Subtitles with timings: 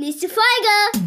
[0.00, 1.06] Nächste Folge.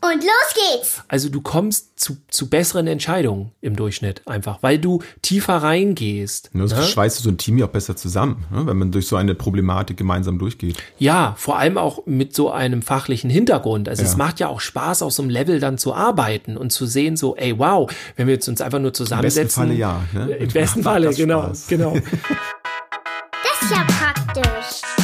[0.00, 1.02] Und los geht's.
[1.08, 6.50] Also du kommst zu, zu besseren Entscheidungen im Durchschnitt einfach, weil du tiefer reingehst.
[6.54, 6.82] Ja, das ne?
[6.84, 8.64] schweißt so ein Team ja auch besser zusammen, ne?
[8.64, 10.76] wenn man durch so eine Problematik gemeinsam durchgeht.
[10.98, 13.88] Ja, vor allem auch mit so einem fachlichen Hintergrund.
[13.88, 14.08] Also Ja.
[14.08, 17.16] es macht ja auch Spaß, auf so einem Level dann zu arbeiten und zu sehen,
[17.16, 19.62] so, ey, wow, wenn wir jetzt uns einfach nur Im besten zusammensetzen.
[19.64, 20.00] Falle ja.
[20.14, 20.30] Ne?
[20.30, 21.96] Im besten Falle, genau, genau.
[23.42, 24.97] Das ist ja praktisch.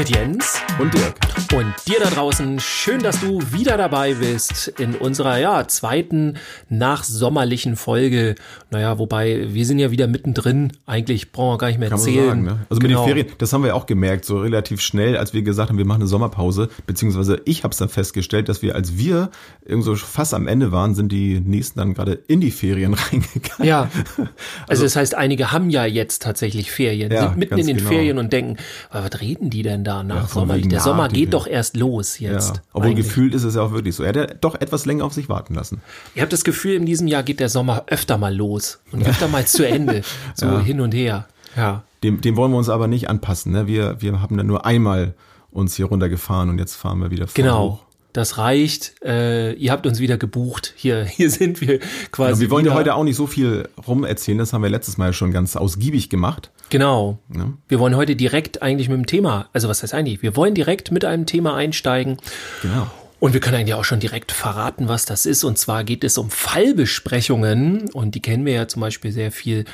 [0.00, 1.14] Mit Jens Und Dirk.
[1.52, 6.38] und dir da draußen, schön, dass du wieder dabei bist in unserer ja, zweiten
[6.70, 8.34] nachsommerlichen Folge.
[8.70, 10.72] Naja, wobei wir sind ja wieder mittendrin.
[10.86, 12.28] Eigentlich brauchen wir gar nicht mehr Kann erzählen.
[12.28, 12.66] sagen, ne?
[12.70, 13.00] Also Genau.
[13.02, 15.68] mit den Ferien, das haben wir ja auch gemerkt, so relativ schnell, als wir gesagt
[15.68, 19.30] haben, wir machen eine Sommerpause, beziehungsweise ich habe es dann festgestellt, dass wir, als wir
[19.66, 23.66] irgend so fast am Ende waren, sind die nächsten dann gerade in die Ferien reingegangen.
[23.68, 23.90] Ja,
[24.66, 27.90] also, das heißt, einige haben ja jetzt tatsächlich Ferien, Ja, sind mitten in den genau.
[27.90, 28.56] Ferien und denken,
[28.88, 30.54] "Aber was reden die denn da nach von Sommer?
[30.56, 32.62] wegen, Der ja, Sommer geht doch erst los Ja, jetzt.
[32.72, 33.06] obwohl eigentlich.
[33.06, 34.02] gefühlt ist es ja auch wirklich so.
[34.02, 35.80] Er hat ja doch etwas länger auf sich warten lassen.
[36.14, 39.28] Ich habe das Gefühl, in diesem Jahr geht der Sommer öfter mal los und öfter
[39.28, 40.02] mal zu Ende,
[40.34, 40.60] so Ja.
[40.60, 41.26] hin und her.
[41.56, 43.52] Ja, Dem, dem wollen wir uns aber nicht anpassen.
[43.52, 43.66] Ne?
[43.66, 45.14] Wir, wir haben dann nur einmal
[45.50, 47.68] uns hier runtergefahren und jetzt fahren wir wieder voll genau.
[47.70, 47.78] hoch.
[48.12, 48.94] Das reicht.
[49.04, 50.74] Äh, ihr habt uns wieder gebucht.
[50.76, 51.80] Hier, hier sind wir
[52.10, 52.32] quasi.
[52.32, 54.98] Ja, wir wollen ja heute auch nicht so viel rum erzählen, das haben wir letztes
[54.98, 56.50] Mal schon ganz ausgiebig gemacht.
[56.70, 57.18] Genau.
[57.34, 57.52] Ja.
[57.68, 60.22] Wir wollen heute direkt eigentlich mit dem Thema, also was heißt eigentlich?
[60.22, 62.18] Wir wollen direkt mit einem Thema einsteigen.
[62.62, 62.86] Genau.
[63.20, 65.44] Und wir können eigentlich auch schon direkt verraten, was das ist.
[65.44, 67.90] Und zwar geht es um Fallbesprechungen.
[67.90, 69.66] Und die kennen wir ja zum Beispiel sehr viel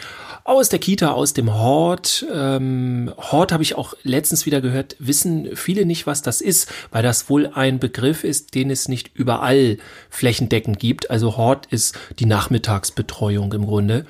[0.43, 2.27] aus der Kita, aus dem Hort.
[2.35, 7.05] Ähm, Hort habe ich auch letztens wieder gehört, wissen viele nicht, was das ist, weil
[7.05, 9.79] das wohl ein Begriff ist, den es nicht überall
[10.11, 11.11] flächendeckend gibt.
[11.11, 14.07] Also Hort ist die Nachmittagsbetreuung im Grunde.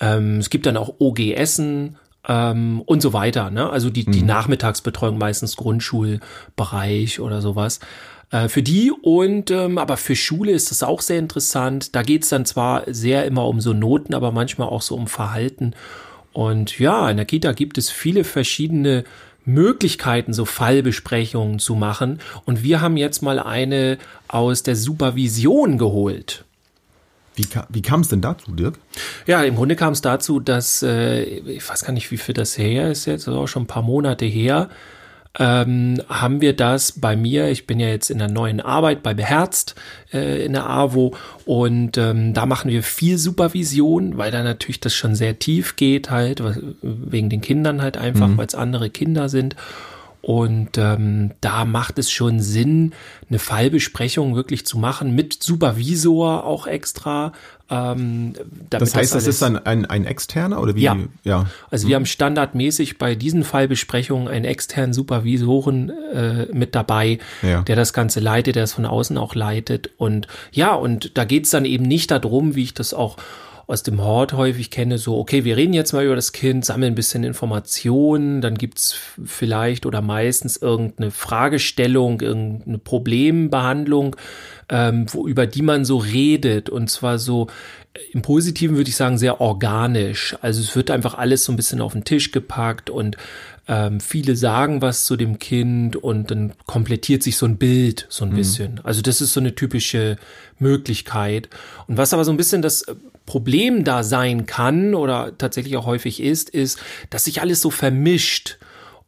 [0.00, 3.50] Ähm, es gibt dann auch OG Essen, ähm, und so weiter.
[3.50, 3.68] Ne?
[3.68, 7.80] Also die, die Nachmittagsbetreuung, meistens Grundschulbereich oder sowas.
[8.30, 11.94] Äh, für die und ähm, aber für Schule ist das auch sehr interessant.
[11.94, 15.74] Da geht's dann zwar sehr immer um so Noten, aber manchmal auch so um Verhalten.
[16.32, 19.04] Und ja, in der Kita gibt es viele verschiedene
[19.44, 22.20] Möglichkeiten, so Fallbesprechungen zu machen.
[22.44, 26.44] Und wir haben jetzt mal eine aus der Supervision geholt.
[27.34, 28.78] Wie, ka wie kam es denn dazu, Dirk?
[29.26, 32.58] Ja, im Grunde kam es dazu, dass, äh, ich weiß gar nicht, wie viel das
[32.58, 34.68] her ist jetzt, das ist auch schon ein paar Monate her,
[35.38, 39.14] ähm, haben wir das bei mir, ich bin ja jetzt in der neuen Arbeit bei
[39.14, 39.74] Beherzt
[40.12, 44.94] äh, in der AWO und ähm, da machen wir viel Supervision, weil da natürlich das
[44.94, 46.42] schon sehr tief geht halt,
[46.82, 49.54] wegen den Kindern halt einfach, weil es andere Kinder sind.
[50.20, 52.92] Und ähm, da macht es schon Sinn,
[53.30, 57.32] eine Fallbesprechung wirklich zu machen, mit Supervisor auch extra.
[57.70, 58.32] Ähm,
[58.68, 60.82] damit Das heißt, das alles- ist dann ein, ein externer oder wie?
[60.82, 60.96] Ja.
[61.22, 61.46] ja.
[61.70, 67.62] also wir haben standardmäßig bei diesen Fallbesprechungen einen externen Supervisoren äh, mit dabei, Ja.
[67.62, 69.90] der das Ganze leitet, der es von außen auch leitet.
[69.98, 73.16] Und ja, und da geht's dann eben nicht darum, wie ich das auch
[73.68, 76.92] aus dem Hort häufig kenne, so, okay, wir reden jetzt mal über das Kind, sammeln
[76.92, 84.16] ein bisschen Informationen, dann gibt's f- vielleicht oder meistens irgendeine Fragestellung, irgendeine Problembehandlung,
[84.70, 86.70] ähm, wo, über die man so redet.
[86.70, 87.48] Und zwar so
[87.92, 90.34] äh, im Positiven würde ich sagen, sehr organisch.
[90.40, 93.18] Also es wird einfach alles so ein bisschen auf den Tisch gepackt und
[93.70, 98.24] ähm, viele sagen was zu dem Kind und dann komplettiert sich so ein Bild so
[98.24, 98.80] ein bisschen.
[98.82, 100.16] Also das ist so eine typische
[100.58, 101.50] Möglichkeit.
[101.86, 102.94] Und was aber so ein bisschen das äh,
[103.28, 106.78] Problem da sein kann oder tatsächlich auch häufig ist, ist,
[107.10, 108.58] dass sich alles so vermischt.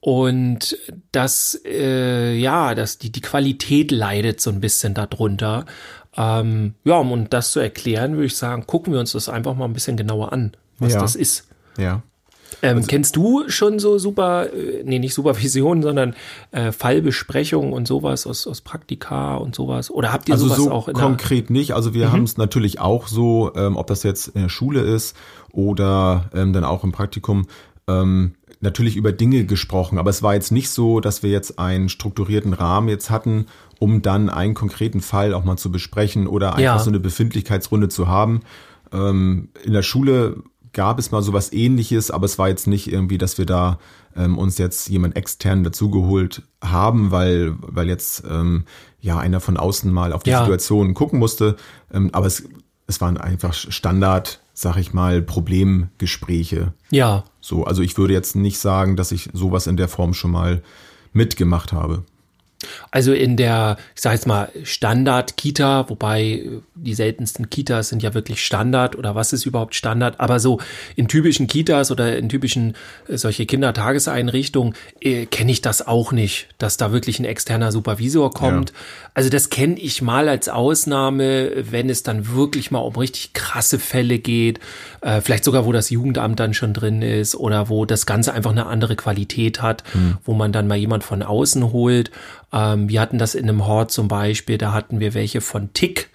[0.03, 0.79] Und
[1.13, 5.67] dass, äh, ja, dass die, die Qualität leidet so ein bisschen darunter.
[6.17, 9.67] Ähm, ja, um das zu erklären, würde ich sagen, gucken wir uns das einfach mal
[9.67, 11.01] ein bisschen genauer an, was Ja.
[11.01, 11.49] das ist.
[11.77, 12.03] Ja.
[12.63, 16.15] Ähm, kennst du schon so super, äh, nee, nicht Supervision, sondern
[16.53, 19.91] äh, Fallbesprechungen und sowas aus, aus Praktika und sowas?
[19.91, 21.09] Oder habt ihr Also sowas so auch in der, Mhm.
[21.09, 21.73] konkret nicht.
[21.75, 25.17] Also wir haben es natürlich auch so, ähm, ob das jetzt in der Schule ist
[25.53, 27.47] oder ähm, dann auch im Praktikum,
[27.89, 29.99] ähm, natürlich über Dinge gesprochen.
[29.99, 33.47] Aber es war jetzt nicht so, dass wir jetzt einen strukturierten Rahmen jetzt hatten,
[33.79, 36.79] um dann einen konkreten Fall auch mal zu besprechen oder einfach Ja.
[36.79, 38.41] so eine Befindlichkeitsrunde zu haben.
[38.93, 40.43] Ähm, in der Schule
[40.73, 43.79] gab es mal sowas ähnliches, aber es war jetzt nicht irgendwie, dass wir da
[44.17, 48.65] ähm, uns jetzt jemand extern dazugeholt haben, weil, weil jetzt ähm,
[49.01, 50.41] ja einer von außen mal auf die Ja.
[50.41, 51.57] Situation gucken musste.
[51.93, 52.45] Ähm, aber es,
[52.87, 56.73] es waren einfach Standard, sag ich mal, Problemgespräche.
[56.91, 60.31] Ja, So, also ich würde jetzt nicht sagen, dass ich sowas in der Form schon
[60.31, 60.63] mal
[61.13, 62.05] mitgemacht habe.
[62.91, 68.45] Also in der, ich sage jetzt mal, Standard-Kita, wobei die seltensten Kitas sind ja wirklich
[68.45, 70.61] Standard oder was ist überhaupt Standard, aber so
[70.97, 72.75] in typischen Kitas oder in typischen
[73.09, 78.31] äh, solche Kindertageseinrichtungen äh, kenne ich das auch nicht, dass da wirklich ein externer Supervisor
[78.31, 78.71] kommt.
[78.71, 78.77] Ja.
[79.15, 83.79] Also das kenne ich mal als Ausnahme, wenn es dann wirklich mal um richtig krasse
[83.79, 84.61] Fälle geht,
[85.01, 88.53] äh, vielleicht sogar wo das Jugendamt dann schon drin ist oder wo das Ganze einfach
[88.53, 90.19] eine andere Qualität hat, mhm.
[90.25, 92.11] wo man dann mal jemand von außen holt.
[92.53, 96.11] Ähm, wir hatten das in einem Hort zum Beispiel, da hatten wir welche von Tick.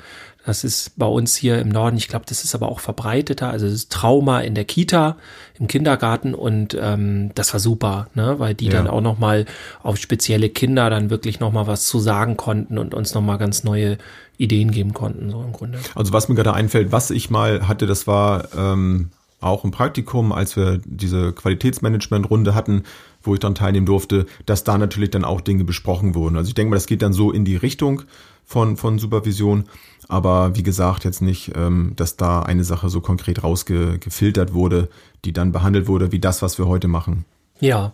[0.45, 3.49] Das ist bei uns hier im Norden, ich glaube, das ist aber auch verbreiteter.
[3.49, 5.17] Also es ist Trauma in der Kita,
[5.59, 8.35] im Kindergarten und ähm, das war super, ne?
[8.37, 8.73] weil die ja.
[8.73, 9.45] dann auch nochmal
[9.81, 13.97] auf spezielle Kinder dann wirklich nochmal was zu sagen konnten und uns nochmal ganz neue
[14.37, 15.79] Ideen geben konnten, so im Grunde.
[15.95, 19.09] Also was mir gerade einfällt, was ich mal hatte, das war ähm,
[19.41, 22.83] auch im Praktikum, als wir diese Qualitätsmanagement-Runde hatten,
[23.25, 26.37] wo ich dann teilnehmen durfte, dass da natürlich dann auch Dinge besprochen wurden.
[26.37, 28.03] Also ich denke mal, das geht dann so in die Richtung
[28.45, 29.65] von, von Supervision.
[30.07, 34.89] Aber wie gesagt, jetzt nicht, ähm, dass da eine Sache so konkret rausgefiltert wurde,
[35.25, 37.25] die dann behandelt wurde, wie das, was wir heute machen.
[37.59, 37.93] Ja.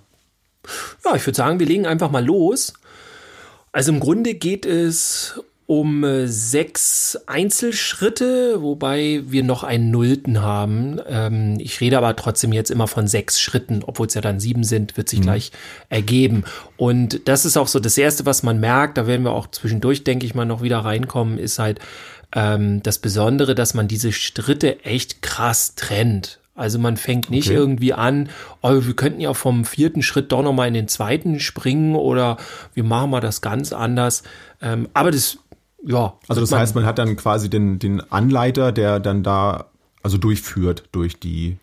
[1.06, 2.74] Ja, ich würde sagen, wir legen einfach mal los.
[3.72, 11.00] Also im Grunde geht es um äh, sechs Einzelschritte, wobei wir noch einen Nullten haben.
[11.08, 14.66] Ähm, ich rede aber trotzdem jetzt immer von sechs Schritten, obwohl es ja dann sieben
[14.66, 15.24] sind, wird sich mhm.
[15.24, 15.54] gleich
[15.88, 16.44] ergeben.
[16.76, 20.04] Und das ist auch so das Erste, was man merkt, da werden wir auch zwischendurch,
[20.04, 21.80] denke ich mal, noch wieder reinkommen, ist halt
[22.36, 26.42] ähm, das Besondere, dass man diese Schritte echt krass trennt.
[26.54, 27.58] Also man fängt nicht okay.
[27.58, 28.28] irgendwie an,
[28.62, 32.36] oh, wir könnten ja vom vierten Schritt doch nochmal in den zweiten springen oder
[32.74, 34.24] wir machen mal das ganz anders.
[34.62, 35.38] Ähm, aber das
[35.84, 36.14] ja.
[36.28, 39.66] Also das heißt, man hat dann quasi den, den Anleiter, der dann da
[40.04, 41.58] also durchführt durch die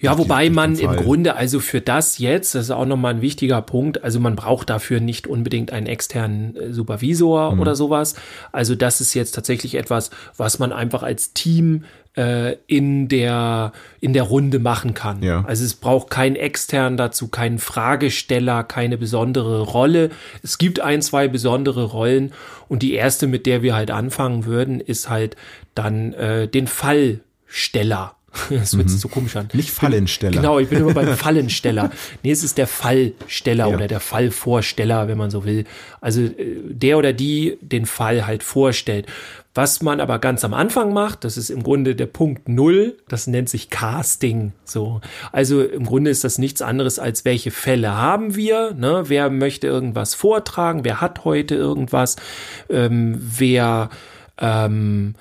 [0.00, 3.60] ja, wobei man im Grunde also für das jetzt, das ist auch nochmal ein wichtiger
[3.60, 7.60] Punkt, also man braucht dafür nicht unbedingt einen externen äh, Supervisor mhm.
[7.60, 8.14] oder sowas.
[8.50, 11.84] Also das ist jetzt tatsächlich etwas, was man einfach als Team
[12.16, 15.22] äh, in der in der Runde machen kann.
[15.22, 15.44] Ja.
[15.46, 20.10] Also es braucht keinen extern dazu, keinen Fragesteller, keine besondere Rolle.
[20.42, 22.32] Es gibt ein, zwei besondere Rollen
[22.68, 25.36] und die erste, mit der wir halt anfangen würden, ist halt
[25.74, 28.16] dann äh, den Fallsteller.
[28.50, 28.92] Das wird mhm.
[28.92, 29.48] so komisch an.
[29.52, 30.36] Nicht Fallensteller.
[30.36, 31.90] Genau, ich bin immer beim Fallensteller.
[32.22, 33.74] Nee, es ist der Fallsteller ja.
[33.74, 35.64] oder der Fallvorsteller, wenn man so will.
[36.00, 39.06] Also äh, der oder die den Fall halt vorstellt.
[39.52, 43.26] Was man aber ganz am Anfang macht, das ist im Grunde der Punkt Null, das
[43.26, 44.52] nennt sich Casting.
[44.64, 45.00] So,
[45.32, 49.04] also im Grunde ist das nichts anderes als welche Fälle haben wir, ne?
[49.08, 50.84] Wer möchte irgendwas vortragen?
[50.84, 52.14] Wer hat heute irgendwas?
[52.68, 53.90] Ähm, wer
[54.40, 55.16] ähm,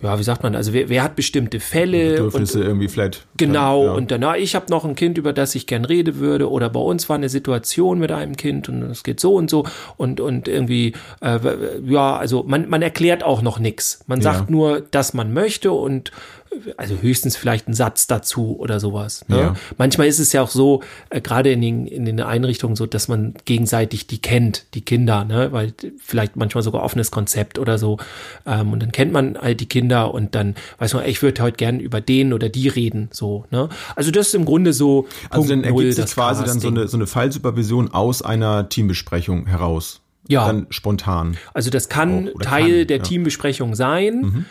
[0.00, 2.12] ja, wie sagt man, also wer, wer hat bestimmte Fälle?
[2.12, 3.26] Bedürfnisse und, irgendwie vielleicht.
[3.36, 3.92] Genau, ja.
[3.92, 6.80] und danach, ich habe noch ein Kind, über das ich gern reden würde, oder bei
[6.80, 9.64] uns war eine Situation mit einem Kind und es geht so und so
[9.96, 11.38] und, und irgendwie, äh,
[11.84, 14.04] ja, also man, man erklärt auch noch nichts.
[14.06, 14.50] Man sagt ja.
[14.50, 16.12] nur, dass man möchte und
[16.76, 19.24] also höchstens vielleicht ein Satz dazu oder sowas.
[19.28, 19.38] Ne?
[19.38, 19.54] Ja.
[19.76, 23.08] Manchmal ist es ja auch so, äh, gerade in den, in den Einrichtungen so, dass
[23.08, 25.52] man gegenseitig die kennt, die Kinder, ne?
[25.52, 27.98] weil vielleicht manchmal sogar offenes Konzept oder so.
[28.46, 31.42] Ähm, und dann kennt man halt die Kinder und dann weiß man, ey, ich würde
[31.42, 33.08] heute gern über den oder die reden.
[33.12, 33.68] So, ne?
[33.96, 35.06] Also das ist im Grunde so.
[35.30, 36.60] Also Punkt dann ergibt sich quasi Casting.
[36.60, 40.00] dann so eine, so eine Fallsupervision aus einer Teambesprechung heraus.
[40.28, 40.46] Ja.
[40.46, 41.38] Dann spontan.
[41.54, 43.02] Also das kann Teil kann, der ja.
[43.02, 44.20] Teambesprechung sein.
[44.20, 44.44] Mhm.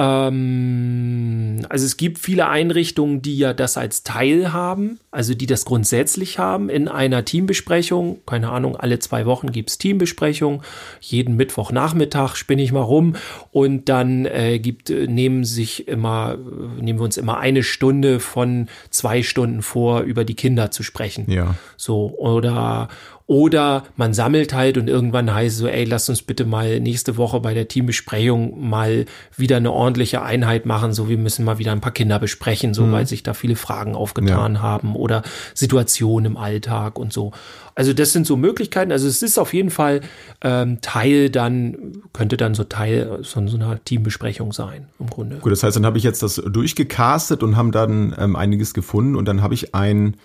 [0.00, 5.66] Ähm, also es gibt viele Einrichtungen, die ja das als Teil haben, also die das
[5.66, 8.20] grundsätzlich haben in einer Teambesprechung.
[8.24, 10.62] Keine Ahnung, alle zwei Wochen gibt's Teambesprechung.
[11.00, 13.16] Jeden Mittwochnachmittag spinne ich mal rum
[13.50, 18.20] und dann äh, gibt, äh, nehmen sich immer, äh, nehmen wir uns immer eine Stunde
[18.20, 21.30] von zwei Stunden vor, über die Kinder zu sprechen.
[21.30, 21.56] Ja.
[21.76, 22.88] So, oder
[23.30, 27.16] oder man sammelt halt und irgendwann heißt es so, ey, lass uns bitte mal nächste
[27.16, 29.04] Woche bei der Teambesprechung mal
[29.36, 30.92] wieder eine ordentliche Einheit machen.
[30.92, 32.90] So, wir müssen mal wieder ein paar Kinder besprechen, so, mhm.
[32.90, 34.62] weil sich da viele Fragen aufgetan ja.
[34.62, 35.22] haben oder
[35.54, 37.30] Situationen im Alltag und so.
[37.76, 38.90] Also das sind so Möglichkeiten.
[38.90, 40.00] Also es ist auf jeden Fall
[40.42, 45.36] ähm, Teil dann, könnte dann so Teil von so einer Teambesprechung sein, im Grunde.
[45.36, 49.14] Gut, das heißt, dann habe ich jetzt das durchgecastet und haben dann ähm, einiges gefunden
[49.14, 50.16] und dann habe ich einen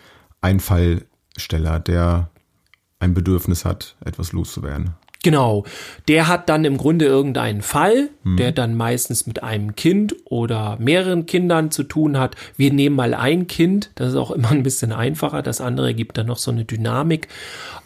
[0.41, 2.31] Einfallsteller, der
[2.99, 4.95] ein Bedürfnis hat, etwas loszuwerden.
[5.25, 5.63] Genau.
[6.07, 8.37] Der hat dann im Grunde irgendeinen Fall, hm.
[8.37, 12.35] der dann meistens mit einem Kind oder mehreren Kindern zu tun hat.
[12.57, 15.41] Wir nehmen mal ein Kind, das ist auch immer ein bisschen einfacher.
[15.41, 17.27] Das andere gibt dann noch so eine Dynamik.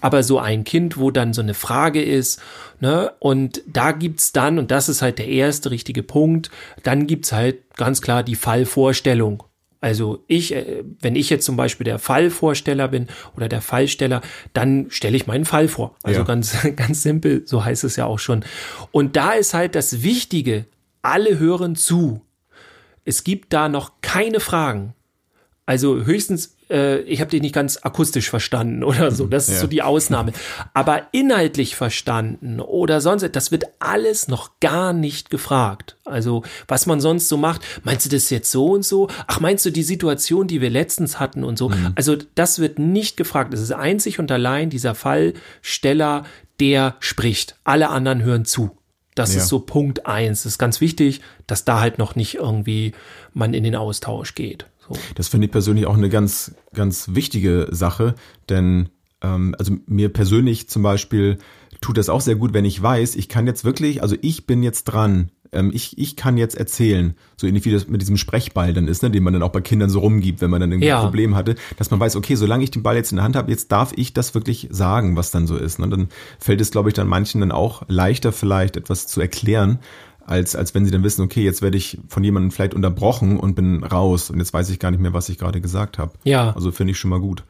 [0.02, 2.42] Aber so ein Kind, wo dann so eine Frage ist,
[2.82, 3.14] ne?
[3.20, 6.52] Und da gibt's dann, und das ist halt der erste richtige Punkt,
[6.84, 9.44] dann gibt's halt ganz klar die Fallvorstellung.
[9.82, 14.22] Also ich, äh, wenn ich jetzt zum Beispiel der Fallvorsteller bin oder der Fallsteller,
[14.54, 15.96] dann stelle ich meinen Fall vor.
[16.04, 16.26] Also Ja.
[16.26, 18.44] ganz, ganz simpel, so heißt es ja auch schon.
[18.92, 20.66] Und da ist halt das Wichtige,
[21.02, 22.22] alle hören zu.
[23.06, 24.94] Es gibt da noch keine Fragen.
[25.66, 29.26] Also höchstens, äh, ich habe dich nicht ganz akustisch verstanden oder so.
[29.28, 29.62] Das ist Ja.
[29.62, 30.34] so die Ausnahme.
[30.74, 35.98] Aber inhaltlich verstanden oder sonst, das wird alles noch gar nicht gefragt.
[36.06, 37.62] Also was man sonst so macht.
[37.84, 39.08] Meinst du das jetzt so und so?
[39.28, 41.72] Ach, meinst du die Situation, die wir letztens hatten und so?
[41.96, 43.54] Also das wird nicht gefragt.
[43.54, 46.24] Es ist einzig und allein dieser Fallsteller,
[46.60, 47.56] der spricht.
[47.64, 48.72] Alle anderen hören zu.
[49.16, 49.42] Das Ja.
[49.42, 50.44] ist so Punkt eins.
[50.44, 52.94] Das ist ganz wichtig, dass da halt noch nicht irgendwie
[53.34, 54.66] man in den Austausch geht.
[54.90, 54.96] So.
[55.16, 58.16] Das finde ich persönlich auch eine ganz, ganz wichtige Sache,
[58.50, 58.90] denn
[59.22, 61.38] ähm, also mir persönlich zum Beispiel
[61.82, 64.64] tut das auch sehr gut, wenn ich weiß, ich kann jetzt wirklich, also ich bin
[64.64, 68.74] jetzt dran, ähm, ich, ich kann jetzt erzählen, so ähnlich wie das mit diesem Sprechball
[68.74, 70.90] dann ist, ne, den man dann auch bei Kindern so rumgibt, wenn man dann irgendwie
[70.90, 70.98] Ja.
[71.00, 73.36] ein Problem hatte, dass man weiß, okay, solange ich den Ball jetzt in der Hand
[73.36, 75.80] habe, jetzt darf ich das wirklich sagen, was dann so ist.
[75.80, 75.88] Ne?
[75.90, 79.80] Dann fällt es, glaube ich, dann manchen dann auch leichter vielleicht etwas zu erklären,
[80.30, 83.56] als, als wenn sie dann wissen, okay, jetzt werde ich von jemandem vielleicht unterbrochen und
[83.56, 86.14] bin raus und jetzt weiß ich gar nicht mehr, was ich gerade gesagt habe.
[86.24, 86.54] Ja.
[86.54, 87.44] Also finde ich schon mal gut.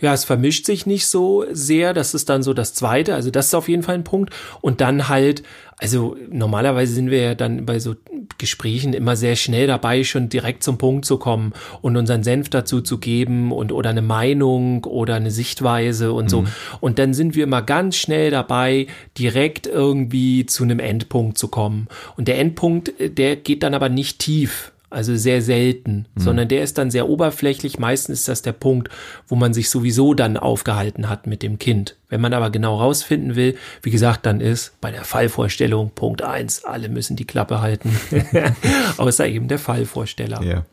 [0.00, 1.94] Ja, es vermischt sich nicht so sehr.
[1.94, 3.14] Das ist dann so das Zweite.
[3.14, 4.32] Also das ist auf jeden Fall ein Punkt.
[4.60, 5.42] Und dann halt,
[5.82, 7.96] also normalerweise sind wir ja dann bei so
[8.38, 12.80] Gesprächen immer sehr schnell dabei, schon direkt zum Punkt zu kommen und unseren Senf dazu
[12.80, 16.44] zu geben und oder eine Meinung oder eine Sichtweise und so.
[16.80, 18.86] Und dann sind wir immer ganz schnell dabei,
[19.18, 21.88] direkt irgendwie zu einem Endpunkt zu kommen.
[22.16, 24.71] Und der Endpunkt, äh, der geht dann aber nicht tief.
[24.92, 27.78] Also sehr selten, sondern der ist dann sehr oberflächlich.
[27.78, 28.90] Meistens ist das der Punkt,
[29.26, 31.96] wo man sich sowieso dann aufgehalten hat mit dem Kind.
[32.10, 36.64] Wenn man aber genau rausfinden will, wie gesagt, dann ist bei der Fallvorstellung Punkt eins:
[36.64, 37.96] alle müssen die Klappe halten,
[38.98, 40.42] außer eben der Fallvorsteller.
[40.42, 40.66] Ja.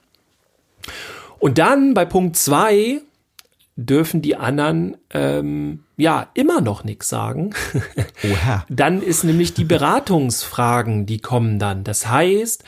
[1.39, 2.99] Und dann bei Punkt zwei
[3.79, 7.51] dürfen die anderen ähm, ja immer noch nichts sagen.
[8.23, 8.65] Oha.
[8.69, 11.85] Dann ist nämlich die Beratungsfragen, die kommen dann.
[11.85, 12.65] Das heißt,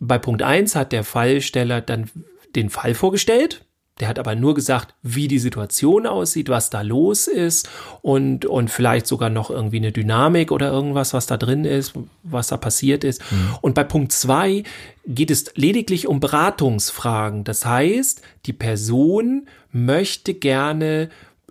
[0.00, 2.10] bei Punkt eins hat der Fallsteller dann
[2.56, 3.64] den Fall vorgestellt.
[4.00, 7.68] Der hat aber nur gesagt, wie die Situation aussieht, was da los ist
[8.00, 11.92] und, und vielleicht sogar noch irgendwie eine Dynamik oder irgendwas, was da drin ist,
[12.22, 13.22] was da passiert ist.
[13.60, 14.62] Und bei Punkt zwei
[15.06, 17.44] geht es lediglich um Beratungsfragen.
[17.44, 21.10] Das heißt, die Person möchte gerne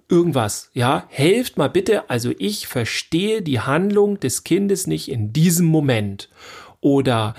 [0.09, 5.67] irgendwas, ja, helft mal bitte, also ich verstehe die Handlung des Kindes nicht in diesem
[5.67, 6.29] Moment.
[6.81, 7.35] Oder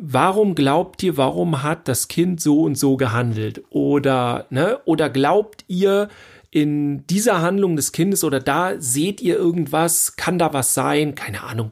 [0.00, 3.62] warum glaubt ihr, warum hat das Kind so und so gehandelt?
[3.70, 6.08] Oder, ne, oder glaubt ihr,
[6.50, 11.14] in dieser Handlung des Kindes oder da seht ihr irgendwas, kann da was sein?
[11.14, 11.70] Keine Ahnung,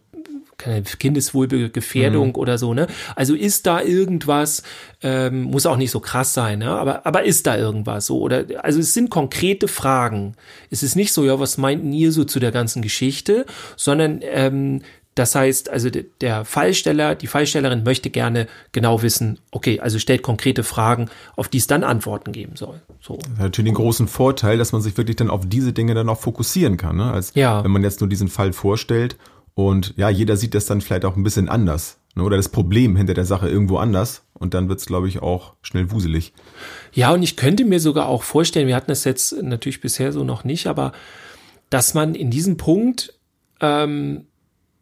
[0.58, 2.88] keine Kindeswohlgefährdung oder so, ne?
[3.14, 4.64] Also ist da irgendwas,
[5.02, 6.70] ähm, muss auch nicht so krass sein, ne?
[6.70, 8.20] Aber, aber ist da irgendwas so?
[8.20, 10.34] Oder also es sind konkrete Fragen.
[10.68, 14.82] Es ist nicht so, ja, was meinten ihr so zu der ganzen Geschichte, sondern ähm,
[15.18, 20.22] das heißt, also de- der Fallsteller, die Fallstellerin möchte gerne genau wissen, okay, also stellt
[20.22, 22.80] konkrete Fragen, auf die es dann Antworten geben soll.
[23.00, 23.16] So.
[23.16, 26.08] Das hat natürlich den großen Vorteil, dass man sich wirklich dann auf diese Dinge dann
[26.08, 27.10] auch fokussieren kann, ne?
[27.12, 27.62] als Ja.
[27.64, 29.16] wenn man jetzt nur diesen Fall vorstellt
[29.54, 32.22] und ja, jeder sieht das dann vielleicht auch ein bisschen anders ne?
[32.22, 35.90] oder das Problem hinter der Sache irgendwo anders und dann wird's glaube ich, auch schnell
[35.90, 36.32] wuselig.
[36.92, 40.22] Ja, und ich könnte mir sogar auch vorstellen, wir hatten es jetzt natürlich bisher so
[40.22, 40.92] noch nicht, aber
[41.70, 43.14] dass man in diesem Punkt,
[43.60, 44.27] ähm,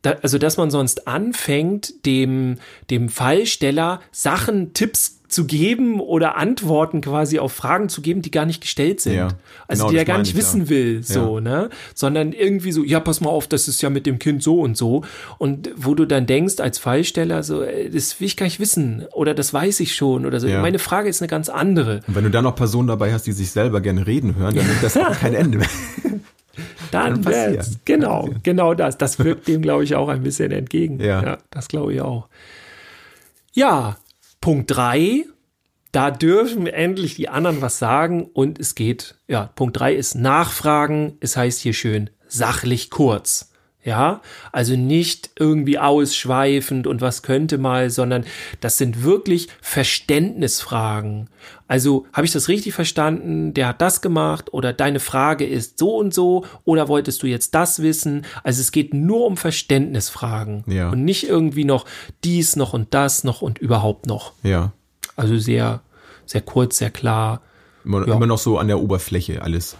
[0.06, 2.58] da, also dass man sonst anfängt, dem,
[2.90, 8.46] dem Fallsteller Sachen, Tipps zu geben oder Antworten quasi auf Fragen zu geben, die gar
[8.46, 9.14] nicht gestellt sind.
[9.14, 9.28] Ja,
[9.66, 10.68] also genau, die er gar nicht ich, wissen ja.
[10.68, 11.70] will, so, ne?
[11.94, 14.76] Sondern irgendwie so, ja, pass mal auf, das ist ja mit dem Kind so und
[14.76, 15.02] so.
[15.38, 19.04] Und wo du dann denkst als Fallsteller, so, ey, das will ich gar nicht wissen
[19.12, 20.46] oder das weiß ich schon oder so.
[20.46, 20.62] Ja.
[20.62, 22.02] Meine Frage ist eine ganz andere.
[22.06, 24.66] Und wenn du dann noch Personen dabei hast, die sich selber gerne reden hören, dann
[24.66, 25.68] nimmt das auch kein Ende mehr.
[26.96, 27.78] Dann wird's.
[27.84, 28.40] Genau, Passieren.
[28.42, 28.98] genau das.
[28.98, 31.00] Das wirkt dem, glaube ich, auch ein bisschen entgegen.
[31.00, 31.38] Ja.
[31.50, 32.28] das glaube ich auch.
[33.52, 33.96] Ja,
[34.40, 35.24] Punkt drei.
[35.92, 41.16] Da dürfen endlich die anderen was sagen und es geht, ja, Punkt drei ist Nachfragen.
[41.20, 43.50] Es heißt hier schön sachlich kurz.
[43.86, 48.24] Ja, also nicht irgendwie ausschweifend und was könnte mal, sondern
[48.60, 51.28] das sind wirklich Verständnisfragen.
[51.68, 53.54] Also habe ich das richtig verstanden?
[53.54, 57.54] Der hat das gemacht oder deine Frage ist so und so oder wolltest du jetzt
[57.54, 58.26] das wissen?
[58.42, 60.90] Also es geht nur um Verständnisfragen Ja.
[60.90, 61.84] und nicht irgendwie noch
[62.24, 64.32] dies noch und das noch und überhaupt noch.
[64.42, 64.72] Ja.
[65.14, 65.80] Also sehr,
[66.24, 67.40] sehr kurz, sehr klar.
[67.84, 68.14] Immer, Ja.
[68.16, 69.76] immer noch so an der Oberfläche alles.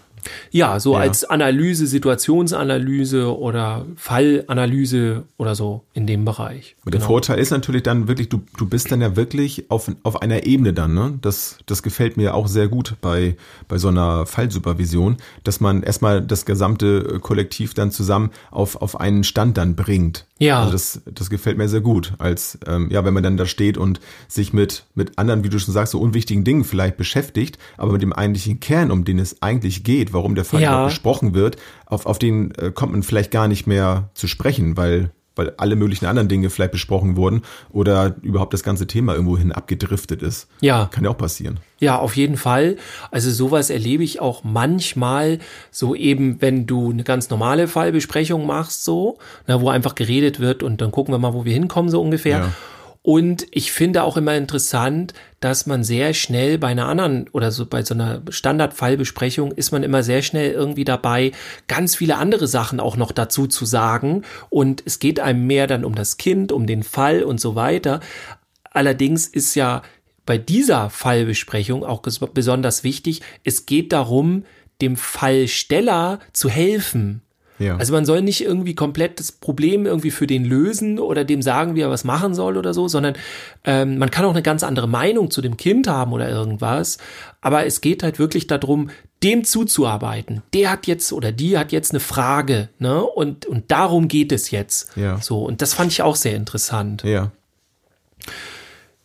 [0.51, 1.01] Ja, so Ja.
[1.01, 6.77] als Analyse, Situationsanalyse oder Fallanalyse oder so in dem Bereich.
[6.85, 10.23] Und der Vorteil ist natürlich dann wirklich, du, du bist dann ja wirklich auf, auf
[10.23, 11.19] einer Ebene dann, ne?
[11.21, 13.37] Das, das gefällt mir auch sehr gut bei,
[13.69, 19.01] bei so einer Fallsupervision, dass man erstmal das gesamte äh, Kollektiv dann zusammen auf, auf
[19.01, 20.27] einen Stand dann bringt.
[20.39, 20.59] Ja.
[20.61, 23.79] Also das, das gefällt mir sehr gut, als ähm, ja, wenn man dann da steht
[23.79, 27.93] und sich mit, mit anderen, wie du schon sagst, so unwichtigen Dingen vielleicht beschäftigt, aber
[27.93, 30.85] mit dem eigentlichen Kern, um den es eigentlich geht, warum der Fall Ja.
[30.85, 35.11] besprochen wird, auf, auf den äh, kommt man vielleicht gar nicht mehr zu sprechen, weil
[35.37, 40.23] weil alle möglichen anderen Dinge vielleicht besprochen wurden oder überhaupt das ganze Thema irgendwohin abgedriftet
[40.23, 40.49] ist.
[40.61, 40.89] Ja.
[40.91, 41.61] Kann ja auch passieren.
[41.79, 42.77] Ja, auf jeden Fall.
[43.11, 45.39] Also sowas erlebe ich auch manchmal
[45.71, 50.63] so eben, wenn du eine ganz normale Fallbesprechung machst, so, na, wo einfach geredet wird
[50.63, 52.39] und dann gucken wir mal, wo wir hinkommen, so ungefähr.
[52.39, 52.53] Ja.
[53.07, 57.65] Und ich finde auch immer interessant, dass man sehr schnell bei einer anderen oder so
[57.65, 61.31] bei so einer Standardfallbesprechung ist man immer sehr schnell irgendwie dabei,
[61.69, 64.23] ganz viele andere Sachen auch noch dazu zu sagen.
[64.51, 68.01] Und es geht einem mehr dann um das Kind, um den Fall und so weiter.
[68.73, 69.83] Allerdings ist ja
[70.25, 74.43] bei dieser Fallbesprechung auch besonders wichtig, es geht darum,
[74.81, 77.23] dem Fallsteller zu helfen.
[77.59, 77.77] Ja.
[77.77, 81.75] Also man soll nicht irgendwie komplett das Problem irgendwie für den lösen oder dem sagen,
[81.75, 83.15] wie er was machen soll oder so, sondern
[83.65, 86.99] ähm, man kann auch eine ganz andere Meinung zu dem Kind haben oder irgendwas.
[87.41, 88.91] Aber es geht halt wirklich darum,
[89.23, 90.43] dem zuzuarbeiten.
[90.53, 93.03] Der hat jetzt oder die hat jetzt eine Frage, ne?
[93.03, 94.97] Und, und darum geht es jetzt.
[94.97, 95.21] Ja.
[95.21, 97.03] So, und das fand ich auch sehr interessant.
[97.03, 97.31] ja.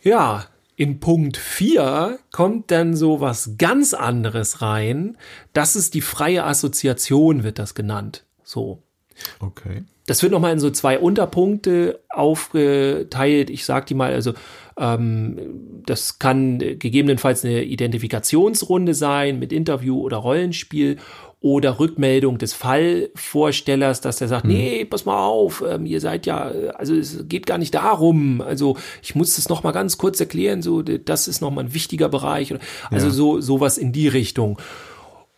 [0.04, 5.16] Ja, in Punkt 4 kommt dann so was ganz anderes rein.
[5.54, 8.24] Das ist die freie Assoziation, wird das genannt.
[8.52, 8.84] So.
[9.40, 9.84] Okay.
[10.08, 13.50] Das wird nochmal in so zwei Unterpunkte aufgeteilt.
[13.50, 14.34] Ich sag die mal, also
[14.78, 20.98] ähm, das kann gegebenenfalls eine Identifikationsrunde sein mit Interview oder Rollenspiel
[21.40, 26.52] oder Rückmeldung des Fallvorstellers, dass der sagt, nee, pass mal auf, ähm, ihr seid ja,
[26.76, 30.62] also es geht gar nicht darum, also ich muss das noch mal ganz kurz erklären,
[30.62, 32.54] so das ist noch mal ein wichtiger Bereich,
[32.92, 33.14] also Ja.
[33.14, 34.60] so sowas in die Richtung.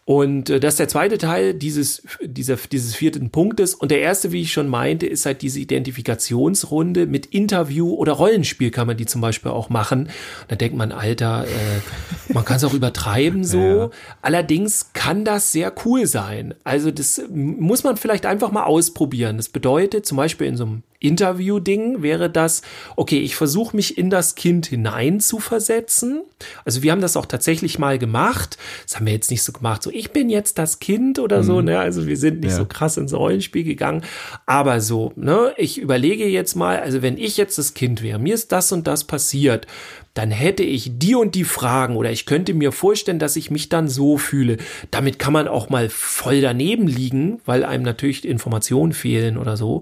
[0.05, 3.73] Und äh, das ist der zweite Teil dieses, dieser, dieses vierten Punktes.
[3.73, 8.69] Und der erste, wie ich schon meinte, ist halt diese Identifikationsrunde mit Interview oder Rollenspiel
[8.69, 10.09] kann man die zum Beispiel auch machen.
[10.49, 13.57] Da denkt man, Alter, äh, man kann es auch übertreiben so.
[13.59, 13.89] Ja.
[14.21, 16.53] Allerdings kann das sehr cool sein.
[16.65, 19.37] Also das muss man vielleicht einfach mal ausprobieren.
[19.37, 22.61] Das bedeutet zum Beispiel in so einem Interview-Ding wäre das,
[22.95, 26.21] okay, ich versuche mich in das Kind hinein zu versetzen.
[26.65, 28.57] Also wir haben das auch tatsächlich mal gemacht.
[28.85, 31.61] Das haben wir jetzt nicht so gemacht, so ich bin jetzt das Kind oder so,
[31.61, 31.79] ne?
[31.79, 32.57] Also wir sind nicht Ja.
[32.57, 34.03] so krass ins Rollenspiel gegangen.
[34.45, 38.33] Aber so, ne, ich überlege jetzt mal, also wenn ich jetzt das Kind wäre, mir
[38.33, 39.67] ist das und das passiert,
[40.13, 43.69] dann hätte ich die und die Fragen oder ich könnte mir vorstellen, dass ich mich
[43.69, 44.57] dann so fühle.
[44.91, 49.81] Damit kann man auch mal voll daneben liegen, weil einem natürlich Informationen fehlen oder so.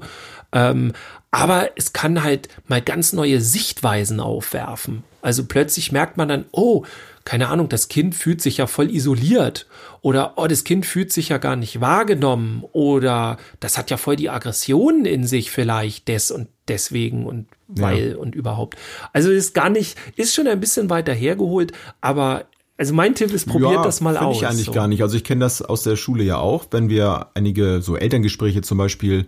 [0.53, 0.93] Ähm,
[1.31, 5.03] aber es kann halt mal ganz neue Sichtweisen aufwerfen.
[5.21, 6.83] Also plötzlich merkt man dann, oh,
[7.23, 9.67] keine Ahnung, das Kind fühlt sich ja voll isoliert
[10.01, 14.15] oder oh, das Kind fühlt sich ja gar nicht wahrgenommen oder das hat ja voll
[14.15, 18.77] die Aggressionen in sich vielleicht des und deswegen und weil und überhaupt.
[19.13, 22.45] Also ist gar nicht, ist schon ein bisschen weiter hergeholt, aber
[22.77, 24.37] also mein Tipp ist, probiert das mal aus.
[24.37, 24.71] ich eigentlich so.
[24.71, 25.03] gar nicht.
[25.03, 28.79] Also ich kenne das aus der Schule ja auch, wenn wir einige so Elterngespräche zum
[28.79, 29.27] Beispiel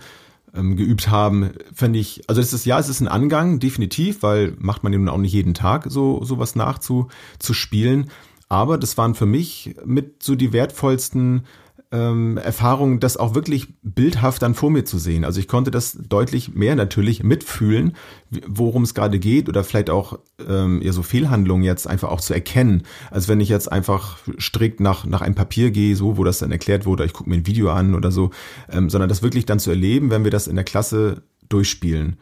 [0.55, 4.55] ähm, geübt haben, fände ich, also das ist ja, es ist ein Angang, definitiv, weil
[4.59, 8.09] macht man nun auch nicht jeden Tag so sowas nachzu zu spielen.
[8.49, 11.45] Aber das waren für mich mit so die wertvollsten
[11.93, 15.23] ähm, Erfahrung, das auch wirklich bildhaft dann vor mir zu sehen.
[15.23, 17.95] Also ich konnte das deutlich mehr natürlich mitfühlen,
[18.47, 22.33] worum es gerade geht oder vielleicht auch ähm, ja, so Fehlhandlungen jetzt einfach auch zu
[22.33, 22.81] erkennen.
[23.11, 26.51] als wenn ich jetzt einfach strikt nach, nach einem Papier gehe, so, wo das dann
[26.51, 28.31] erklärt wurde, ich gucke mir ein Video an oder so,
[28.71, 32.17] ähm, sondern das wirklich dann zu erleben, wenn wir das in der Klasse durchspielen.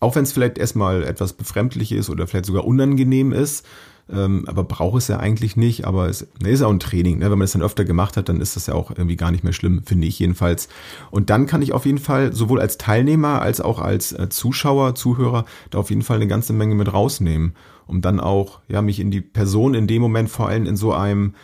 [0.00, 3.66] Auch wenn es vielleicht erstmal etwas befremdlich ist oder vielleicht sogar unangenehm ist,
[4.10, 5.86] ähm, aber braucht es ja eigentlich nicht.
[5.86, 7.18] Aber es ne, ist auch ein Training.
[7.18, 7.24] Ne?
[7.24, 9.44] Wenn man das dann öfter gemacht hat, dann ist das ja auch irgendwie gar nicht
[9.44, 10.68] mehr schlimm, finde ich jedenfalls.
[11.10, 14.94] Und dann kann ich auf jeden Fall sowohl als Teilnehmer als auch als äh, Zuschauer,
[14.94, 17.54] Zuhörer da auf jeden Fall eine ganze Menge mit rausnehmen,
[17.86, 20.92] um dann auch ja mich in die Person in dem Moment vor allem in so
[20.92, 21.34] einem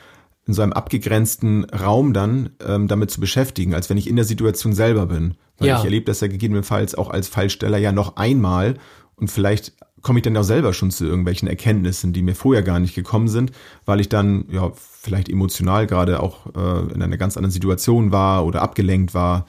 [0.46, 4.26] in so einem abgegrenzten Raum dann ähm, damit zu beschäftigen, als wenn ich in der
[4.26, 5.34] Situation selber bin.
[5.56, 5.78] Weil Ja.
[5.78, 8.74] ich erlebe das ja gegebenenfalls auch als Fallsteller ja noch einmal
[9.16, 9.72] und vielleicht
[10.04, 13.26] komme ich dann auch selber schon zu irgendwelchen Erkenntnissen, die mir vorher gar nicht gekommen
[13.26, 13.50] sind,
[13.86, 18.46] weil ich dann ja vielleicht emotional gerade auch äh, in einer ganz anderen Situation war
[18.46, 19.46] oder abgelenkt war.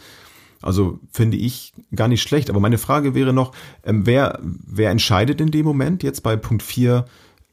[0.61, 2.49] Also finde ich gar nicht schlecht.
[2.49, 3.51] Aber meine Frage wäre noch,
[3.83, 7.05] ähm, wer, wer entscheidet in dem Moment jetzt bei Punkt 4,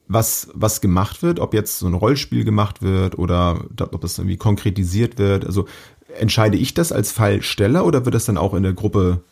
[0.08, 4.36] was, was gemacht wird, ob jetzt so ein Rollspiel gemacht wird oder ob das irgendwie
[4.36, 5.44] konkretisiert wird.
[5.44, 5.66] Also
[6.18, 9.22] entscheide ich das als Fallsteller oder wird das dann auch in der Gruppe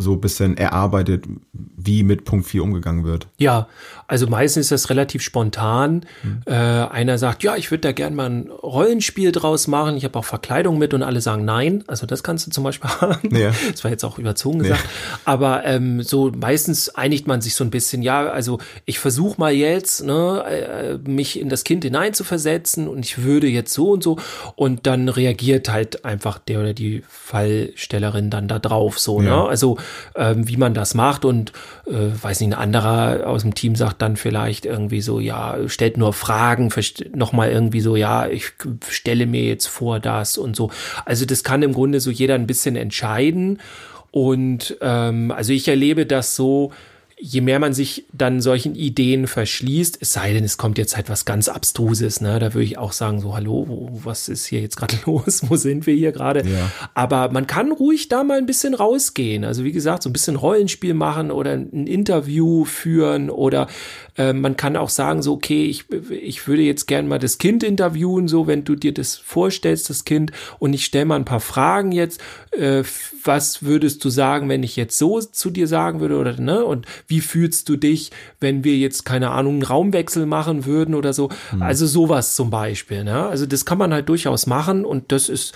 [0.00, 3.28] so ein bisschen erarbeitet, wie mit Punkt 4 umgegangen wird.
[3.38, 3.68] Ja,
[4.08, 6.06] also meistens ist das relativ spontan.
[6.22, 6.42] Hm.
[6.46, 9.96] Äh, einer sagt, ja, ich würde da gerne mal ein Rollenspiel draus machen.
[9.96, 11.84] Ich habe auch Verkleidung mit und alle sagen nein.
[11.86, 13.34] Also das kannst du zum Beispiel haben.
[13.34, 13.52] Ja.
[13.70, 14.82] Das war jetzt auch überzogen gesagt.
[14.82, 15.20] Ja.
[15.24, 19.52] Aber ähm, so meistens einigt man sich so ein bisschen, ja, also ich versuche mal
[19.52, 24.18] jetzt, ne, äh, mich in das Kind hineinzuversetzen und ich würde jetzt so und so
[24.56, 29.42] und dann reagiert halt einfach der oder die Fallstellerin dann da drauf so, ja.
[29.42, 29.48] ne?
[29.48, 29.78] Also
[30.14, 31.52] ähm, wie man das macht und
[31.86, 35.96] äh, weiß nicht, ein anderer aus dem Team sagt dann vielleicht irgendwie so, ja, stellt
[35.96, 36.70] nur Fragen,
[37.14, 38.52] nochmal irgendwie so, ja, ich
[38.88, 40.70] stelle mir jetzt vor das und so.
[41.04, 43.58] Also das kann im Grunde so jeder ein bisschen entscheiden.
[44.10, 46.72] Und ähm, also ich erlebe das so,
[47.20, 51.08] je mehr man sich dann solchen Ideen verschließt, es sei denn, es kommt jetzt halt
[51.08, 52.38] was ganz Abstruses, ne?
[52.38, 55.42] Da würde ich auch sagen, so, hallo, wo, was ist hier jetzt gerade los?
[55.48, 56.40] Wo sind wir hier gerade?
[56.40, 56.70] Ja.
[56.94, 59.44] Aber man kann ruhig da mal ein bisschen rausgehen.
[59.44, 63.68] Also wie gesagt, so ein bisschen Rollenspiel machen oder ein Interview führen oder
[64.16, 67.62] äh, man kann auch sagen, so, okay, ich, ich würde jetzt gern mal das Kind
[67.62, 71.40] interviewen, so, wenn du dir das vorstellst, das Kind, und ich stelle mal ein paar
[71.40, 72.20] Fragen jetzt,
[72.52, 72.82] äh,
[73.24, 76.64] was würdest du sagen, wenn ich jetzt so zu dir sagen würde oder, ne?
[76.64, 81.12] Und wie fühlst du dich, wenn wir jetzt, keine Ahnung, einen Raumwechsel machen würden oder
[81.12, 81.28] so?
[81.52, 81.62] Mhm.
[81.62, 83.26] Also sowas zum Beispiel, ne?
[83.26, 85.52] Also das kann man halt durchaus machen und das ist,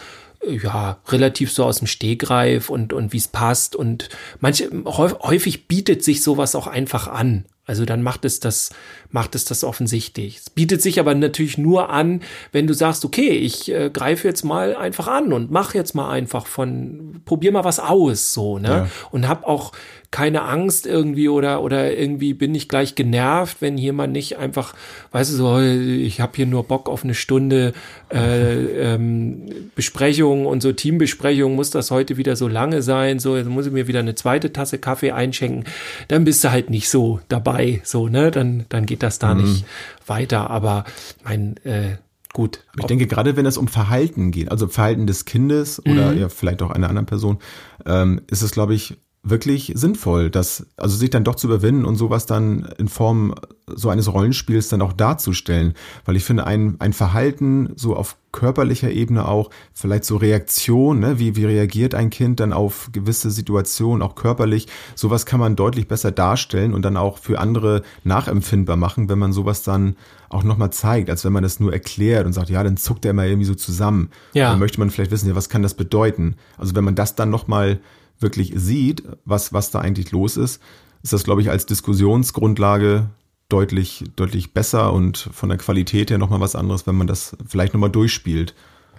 [0.47, 3.77] ja, relativ so aus dem Stegreif und, und wie es passt.
[3.77, 4.09] Und
[4.41, 7.45] manche, häufig bietet sich sowas auch einfach an.
[7.67, 8.71] Also dann macht es das,
[9.15, 10.39] macht es das offensichtlich.
[10.39, 14.43] Es bietet sich aber natürlich nur an, wenn du sagst, okay, ich äh, greife jetzt
[14.43, 18.69] mal einfach an und mach jetzt mal einfach von, probier mal was aus, so, ne?
[18.69, 18.89] Ja.
[19.13, 19.71] Und hab auch
[20.15, 24.73] keine Angst irgendwie oder oder irgendwie bin ich gleich genervt, wenn jemand nicht einfach,
[25.11, 27.73] weißt du so, ich habe hier nur Bock auf eine Stunde
[28.13, 28.55] äh,
[28.95, 33.67] ähm, Besprechung und so Teambesprechung, muss das heute wieder so lange sein, so jetzt muss
[33.67, 35.65] ich mir wieder eine zweite Tasse Kaffee einschenken,
[36.07, 39.43] dann bist du halt nicht so dabei, so ne, dann dann geht das da mhm.
[39.43, 39.65] nicht
[40.07, 40.51] weiter.
[40.51, 40.85] Aber
[41.25, 41.99] mein äh,
[42.33, 42.65] gut.
[42.79, 46.19] Ich denke, gerade wenn es um Verhalten geht, also Verhalten des Kindes oder mhm.
[46.19, 47.39] ja, vielleicht auch einer anderen Person,
[47.87, 51.97] ähm, ist es, glaube ich, wirklich sinnvoll, das, also sich dann doch zu überwinden und
[51.97, 53.35] sowas dann in Form
[53.67, 55.73] so eines Rollenspiels dann auch darzustellen.
[56.05, 61.19] Weil ich finde, ein, ein Verhalten so auf körperlicher Ebene auch, vielleicht so Reaktion, ne?
[61.19, 65.89] wie, wie reagiert ein Kind dann auf gewisse Situationen, auch körperlich, sowas kann man deutlich
[65.89, 69.97] besser darstellen und dann auch für andere nachempfindbar machen, wenn man sowas dann
[70.29, 73.13] auch nochmal zeigt, als wenn man das nur erklärt und sagt, ja, dann zuckt er
[73.13, 74.11] immer irgendwie so zusammen.
[74.33, 74.51] Ja.
[74.51, 76.35] Dann möchte man vielleicht wissen, ja, was kann das bedeuten?
[76.59, 77.79] Also wenn man das dann nochmal
[78.21, 80.61] wirklich sieht, was, was da eigentlich los ist,
[81.03, 83.11] ist das, glaube ich, als Diskussionsgrundlage
[83.49, 87.75] deutlich, deutlich besser und von der Qualität her nochmal was anderes, wenn man das vielleicht
[87.75, 88.55] nochmal durchspielt.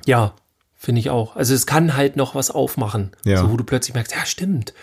[0.06, 0.34] Ja,
[0.75, 1.36] finde ich auch.
[1.36, 3.38] Also es kann halt noch was aufmachen, ja.
[3.38, 4.73] so wo du plötzlich merkst, ja, stimmt.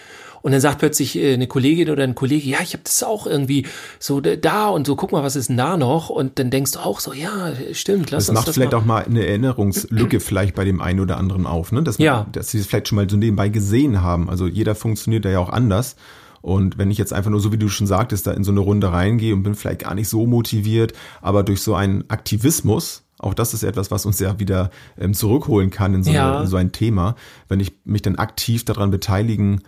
[0.42, 3.26] Und dann sagt plötzlich äh, eine Kollegin oder ein Kollege, ja, ich habe das auch
[3.26, 3.66] irgendwie
[3.98, 6.10] so da und so, guck mal, was ist denn da noch?
[6.10, 8.78] Und dann denkst du auch so, ja, stimmt, lass das uns macht das vielleicht mal.
[8.78, 11.82] auch mal eine Erinnerungslücke vielleicht bei dem einen oder anderen auf, ne?
[11.82, 12.26] Dass, man, ja.
[12.32, 14.28] dass sie es vielleicht schon mal so nebenbei gesehen haben.
[14.28, 15.96] Also jeder funktioniert da ja auch anders.
[16.42, 18.60] Und wenn ich jetzt einfach nur so, wie du schon sagtest, da in so eine
[18.60, 23.32] Runde reingehe und bin vielleicht gar nicht so motiviert, aber durch so einen Aktivismus, auch
[23.32, 26.32] das ist etwas, was uns ja wieder ähm, zurückholen kann in so, ja.
[26.32, 27.14] eine, in so ein Thema,
[27.48, 29.62] wenn ich mich dann aktiv daran beteiligen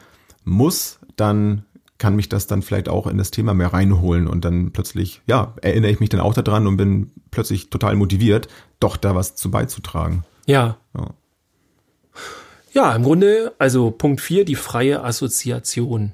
[0.45, 1.65] muss, dann
[1.99, 5.55] kann mich das dann vielleicht auch in das Thema mehr reinholen und dann plötzlich, ja,
[5.63, 8.49] erinnere ich mich dann auch daran und bin plötzlich total motiviert,
[8.81, 10.25] doch da was zu beizutragen.
[10.47, 10.77] Ja.
[10.97, 11.15] Ja,
[12.73, 16.13] ja im Grunde, also Punkt 4, die freie Assoziation.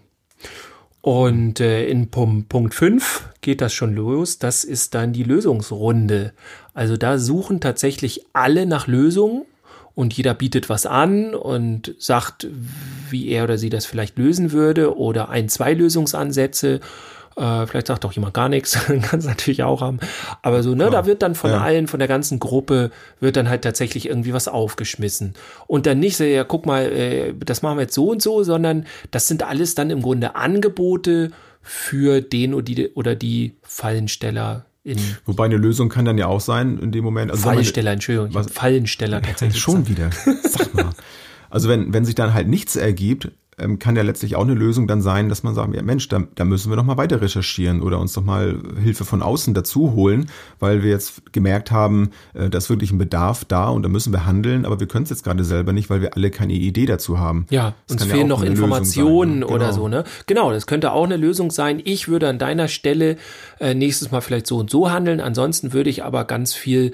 [1.02, 4.38] Und äh, in Punkt 5 geht das schon los.
[4.38, 6.34] Das ist dann die Lösungsrunde.
[6.74, 9.44] Also da suchen tatsächlich alle nach Lösungen
[9.94, 12.46] und jeder bietet was an und sagt,
[13.10, 16.80] wie er oder sie das vielleicht lösen würde oder ein, zwei Lösungsansätze.
[17.36, 20.00] Äh, vielleicht sagt auch jemand gar nichts, kann es natürlich auch haben.
[20.42, 20.90] Aber so, ne, ja.
[20.90, 21.60] da wird dann von ja.
[21.60, 25.34] allen, von der ganzen Gruppe, wird dann halt tatsächlich irgendwie was aufgeschmissen.
[25.66, 28.42] Und dann nicht so, ja, guck mal, äh, das machen wir jetzt so und so,
[28.42, 31.30] sondern das sind alles dann im Grunde Angebote
[31.62, 36.40] für den oder die, oder die Fallensteller, in Wobei eine Lösung kann dann ja auch
[36.40, 37.30] sein in dem Moment.
[37.30, 38.34] Also Fallensteller, Entschuldigung.
[38.34, 39.60] Was, Fallensteller tatsächlich.
[39.60, 40.10] Schon wieder.
[40.42, 40.90] Sag mal.
[41.52, 44.86] Also wenn, wenn sich dann halt nichts ergibt, ähm, kann ja letztlich auch eine Lösung
[44.88, 47.82] dann sein, dass man sagt, ja Mensch, da, da müssen wir noch mal weiter recherchieren
[47.82, 50.26] oder uns noch mal Hilfe von außen dazu holen,
[50.58, 54.12] weil wir jetzt gemerkt haben, äh, da ist wirklich ein Bedarf da und da müssen
[54.12, 56.86] wir handeln, aber wir können es jetzt gerade selber nicht, weil wir alle keine Idee
[56.86, 57.46] dazu haben.
[57.50, 59.46] Ja, Das uns ja fehlen auch noch Informationen sein, ne?
[59.46, 59.72] oder Genau.
[59.72, 60.04] so, ne?
[60.26, 61.80] Genau, das könnte auch eine Lösung sein.
[61.84, 63.16] Ich würde an deiner Stelle
[63.60, 65.20] äh, nächstes Mal vielleicht so und so handeln.
[65.20, 66.92] Ansonsten würde ich aber ganz viel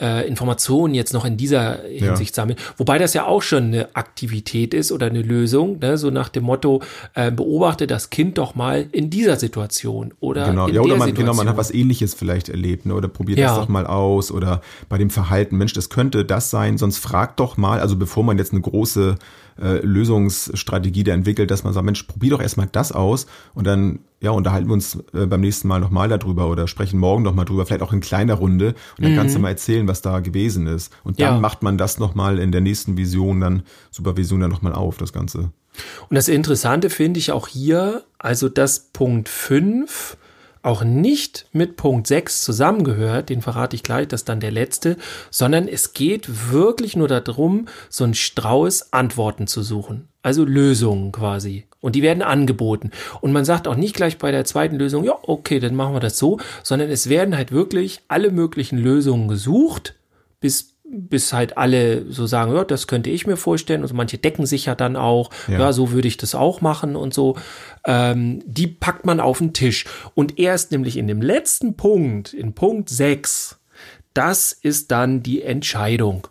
[0.00, 2.58] äh, Informationen jetzt noch in dieser Hinsicht sammeln.
[2.76, 5.98] Wobei das ja auch schon eine Aktivität ist oder eine Lösung, ne?
[5.98, 6.82] so nach dem Motto,
[7.14, 10.98] äh, beobachte das Kind doch mal in dieser Situation oder Genau, in ja, oder der
[10.98, 11.26] man, Situation.
[11.26, 12.94] genau, man hat was ähnliches vielleicht erlebt, ne?
[12.94, 13.48] Oder probiert Ja.
[13.48, 17.40] das doch mal aus oder bei dem Verhalten, Mensch, das könnte das sein, sonst fragt
[17.40, 19.16] doch mal, also bevor man jetzt eine große
[19.60, 24.00] äh, Lösungsstrategie da entwickelt, dass man sagt, Mensch, probier doch erstmal das aus und dann
[24.20, 27.66] ja, unterhalten wir uns äh, beim nächsten Mal nochmal darüber oder sprechen morgen nochmal drüber,
[27.66, 30.92] vielleicht auch in kleiner Runde und dann kannst du mal erzählen, was da gewesen ist.
[31.04, 31.34] Und dann Mhm.
[31.36, 31.40] Ja.
[31.40, 35.50] macht man das nochmal in der nächsten Vision, dann Supervision dann nochmal auf, das Ganze.
[36.08, 40.16] Und das Interessante finde ich auch hier, also dass Punkt 5
[40.62, 44.96] auch nicht mit Punkt 6 zusammengehört, den verrate ich gleich, das ist dann der letzte,
[45.30, 50.08] sondern es geht wirklich nur darum, so einen Strauß Antworten zu suchen.
[50.22, 51.67] Also Lösungen quasi.
[51.80, 52.90] Und die werden angeboten.
[53.20, 56.00] Und man sagt auch nicht gleich bei der zweiten Lösung, ja, okay, dann machen wir
[56.00, 59.94] das so, sondern es werden halt wirklich alle möglichen Lösungen gesucht,
[60.40, 63.82] bis bis halt alle so sagen, ja, das könnte ich mir vorstellen.
[63.82, 65.72] Und manche decken sich ja dann auch, ja, Ja.
[65.74, 67.36] so würde ich das auch machen und so.
[67.84, 69.84] Ähm, die packt man auf den Tisch.
[70.14, 73.58] Und erst nämlich in dem letzten Punkt, in Punkt 6,
[74.14, 76.26] das ist dann die Entscheidung.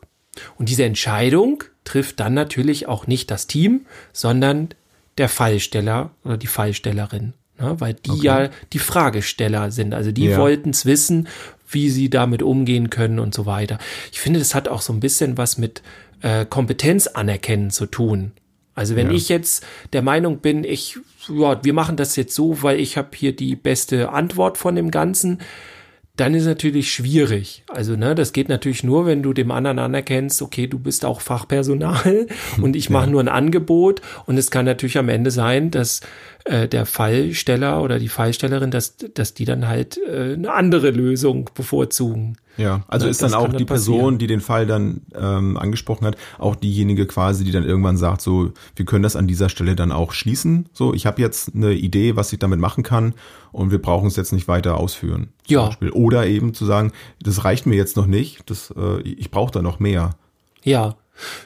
[0.58, 4.70] Und diese Entscheidung trifft dann natürlich auch nicht das Team, sondern
[5.18, 7.34] der Fallsteller oder die Fallstellerin.
[7.60, 7.76] Ne?
[7.80, 9.94] Weil die ja die Fragesteller sind.
[9.94, 10.38] Also die Ja.
[10.38, 11.28] wollten es wissen,
[11.70, 13.78] wie sie damit umgehen können und so weiter.
[14.12, 15.82] Ich finde, das hat auch so ein bisschen was mit
[16.22, 18.32] äh, Kompetenz anerkennen zu tun.
[18.74, 19.14] Also wenn Ja.
[19.14, 20.98] ich jetzt der Meinung bin, ich,
[21.30, 24.92] ja, wir machen das jetzt so, weil ich habe hier die beste Antwort von dem
[24.92, 25.40] Ganzen,
[26.18, 27.64] dann ist natürlich schwierig.
[27.68, 31.22] Also, ne, das geht natürlich nur, wenn du dem anderen anerkennst, okay, du bist auch
[31.22, 32.28] Fachpersonal
[32.62, 34.02] und ich mache nur ein Angebot.
[34.26, 36.02] Und es kann natürlich am Ende sein, dass
[36.46, 41.50] äh, der Fallsteller oder die Fallstellerin, dass, dass die dann halt äh, eine andere Lösung
[41.54, 42.38] bevorzugen.
[42.58, 44.18] Ja, also Ja, ist dann auch die Person, passieren.
[44.18, 48.52] die den Fall dann ähm, angesprochen hat, auch diejenige quasi, die dann irgendwann sagt, so,
[48.76, 50.68] wir können das an dieser Stelle dann auch schließen.
[50.74, 53.14] So, ich habe jetzt eine Idee, was ich damit machen kann
[53.52, 55.30] und wir brauchen es jetzt nicht weiter ausführen.
[55.48, 55.68] Ja.
[55.68, 55.92] Beispiel.
[55.92, 56.92] Oder eben zu sagen,
[57.22, 60.16] das reicht mir jetzt noch nicht, das, äh, ich brauche da noch mehr.
[60.64, 60.96] Ja.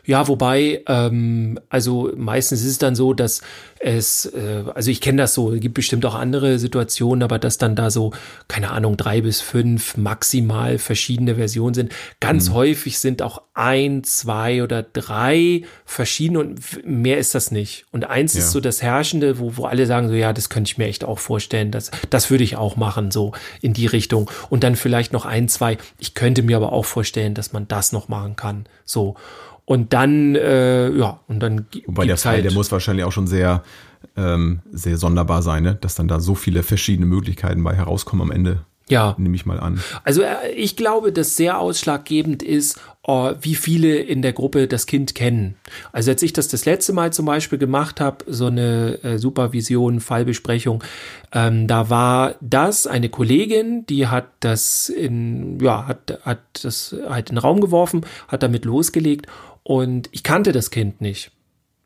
[0.06, 3.42] Ja, wobei, ähm, also meistens ist es dann so, dass
[3.80, 7.58] es, äh, also ich kenne das so, es gibt bestimmt auch andere Situationen, aber dass
[7.58, 8.12] dann da so,
[8.48, 11.92] keine Ahnung, drei bis fünf maximal verschiedene Versionen sind.
[12.20, 17.86] Ganz häufig sind auch ein, zwei oder drei verschiedene und mehr ist das nicht.
[17.92, 18.40] Und eins Ja.
[18.42, 21.04] ist so das Herrschende, wo, wo alle sagen so, ja, das könnte ich mir echt
[21.04, 23.32] auch vorstellen, das, das würde ich auch machen, so
[23.62, 24.30] in die Richtung.
[24.50, 25.78] Und dann vielleicht noch ein, zwei.
[25.98, 29.16] Ich könnte mir aber auch vorstellen, dass man das noch machen kann, so.
[29.72, 33.26] Und dann, äh, ja, und dann Wobei der Fall, halt, der muss wahrscheinlich auch schon
[33.26, 33.64] sehr,
[34.18, 35.78] ähm, sehr sonderbar sein, ne?
[35.80, 38.66] dass dann da so viele verschiedene Möglichkeiten bei herauskommen am Ende.
[38.90, 39.80] ja, Nehme ich mal an.
[40.04, 44.88] Also äh, ich glaube, dass sehr ausschlaggebend ist, äh, wie viele in der Gruppe das
[44.88, 45.56] Kind kennen.
[45.94, 50.02] Also als ich das das letzte Mal zum Beispiel gemacht habe, so eine äh, Supervision,
[50.02, 50.84] Fallbesprechung,
[51.32, 57.30] ähm, da war das eine Kollegin, die hat das in, ja, hat, hat das halt
[57.30, 59.28] in den Raum geworfen, hat damit losgelegt
[59.64, 61.32] und ich kannte das Kind nicht.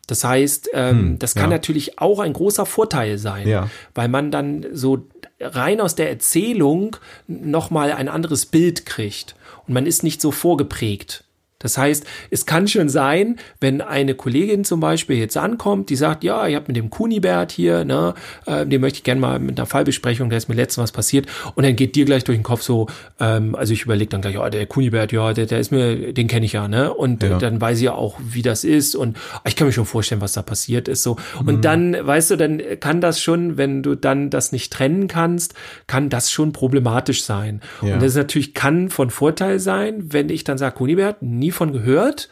[0.08, 1.58] Das heißt, ähm, Hm, das kann ja.
[1.58, 3.70] natürlich auch ein großer Vorteil sein, Ja.
[3.96, 5.08] weil man dann so
[5.40, 6.96] rein aus der Erzählung
[7.28, 9.36] nochmal ein anderes Bild kriegt
[9.68, 11.25] und man ist nicht so vorgeprägt.
[11.66, 16.24] Das heißt, es kann schon sein, wenn eine Kollegin zum Beispiel jetzt ankommt, die sagt,
[16.24, 18.14] ja, ich habe mit dem Kunibert hier, ne,
[18.46, 21.26] äh, den möchte ich gerne mal mit einer Fallbesprechung, da ist mir letztens was passiert,
[21.56, 22.88] und dann geht dir gleich durch den Kopf so,
[23.20, 26.28] ähm, also ich überlege dann gleich, oh, der Kunibert, ja, der, der ist mir, den
[26.28, 27.40] kenne ich ja, ne, und Ja.
[27.40, 30.34] dann weiß ich ja auch, wie das ist, und ich kann mir schon vorstellen, was
[30.34, 31.18] da passiert ist, so.
[31.46, 35.56] Und dann, weißt du, dann kann das schon, wenn du dann das nicht trennen kannst,
[35.88, 37.62] kann das schon problematisch sein.
[37.82, 37.96] Ja.
[37.96, 42.30] Und das natürlich kann von Vorteil sein, wenn ich dann sage, Kunibert, nie von gehört,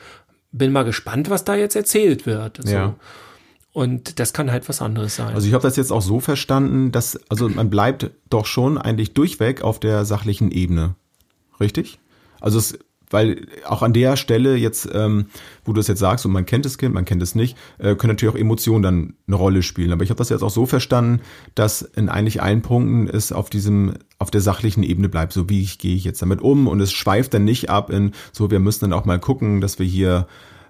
[0.52, 2.60] bin mal gespannt, was da jetzt erzählt wird.
[2.64, 2.72] So.
[2.72, 2.96] Ja.
[3.74, 5.34] Und das kann halt was anderes sein.
[5.34, 9.16] Also ich habe das jetzt auch so verstanden, dass, also man bleibt doch schon eigentlich
[9.16, 10.96] durchweg auf der sachlichen Ebene.
[11.60, 11.98] Richtig?
[12.40, 12.78] Also es,
[13.14, 15.28] weil auch an der Stelle jetzt, ähm,
[15.64, 17.96] wo du es jetzt sagst und man kennt das Kind, man kennt es nicht, äh,
[17.96, 19.92] können natürlich auch Emotionen dann eine Rolle spielen.
[19.92, 21.22] Aber ich habe das jetzt auch so verstanden,
[21.56, 25.32] dass in eigentlich allen Punkten es auf diesem, auf der sachlichen Ebene bleibt.
[25.32, 28.12] So wie ich gehe ich jetzt damit um und es schweift dann nicht ab in,
[28.32, 30.28] so wir müssen dann auch mal gucken, dass wir hier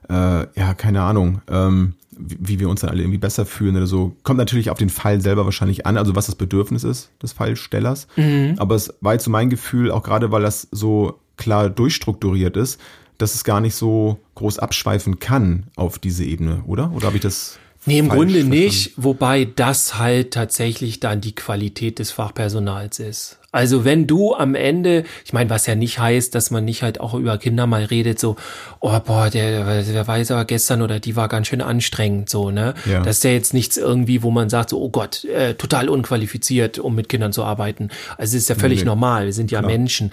[0.09, 0.13] äh,
[0.59, 4.15] ja, keine Ahnung, ähm, wie wir uns dann alle irgendwie besser fühlen oder so.
[4.23, 8.07] Kommt natürlich auf den Fall selber wahrscheinlich an, also was das Bedürfnis ist des Fallstellers.
[8.15, 8.55] Mhm.
[8.57, 12.79] Aber es war jetzt so mein Gefühl, auch gerade weil das so klar durchstrukturiert ist,
[13.17, 16.91] dass es gar nicht so groß abschweifen kann auf diese Ebene, oder?
[16.91, 18.57] Oder habe ich das Nee, im Grunde verstanden.
[18.57, 23.39] nicht, wobei das halt tatsächlich dann die Qualität des Fachpersonals ist.
[23.53, 26.99] Also wenn du am Ende, ich meine, was ja nicht heißt, dass man nicht halt
[26.99, 28.35] auch über Kinder mal redet, so,
[28.79, 32.73] oh boah, der, der weiß aber gestern oder die war ganz schön anstrengend, so, ne?
[32.85, 33.03] Ja.
[33.03, 36.79] Das ist ja jetzt nichts irgendwie, wo man sagt, so, oh Gott, äh, total unqualifiziert,
[36.79, 37.89] um mit Kindern zu arbeiten.
[38.17, 39.71] Also es ist ja völlig nee, normal, wir sind ja Klar.
[39.71, 40.11] Menschen.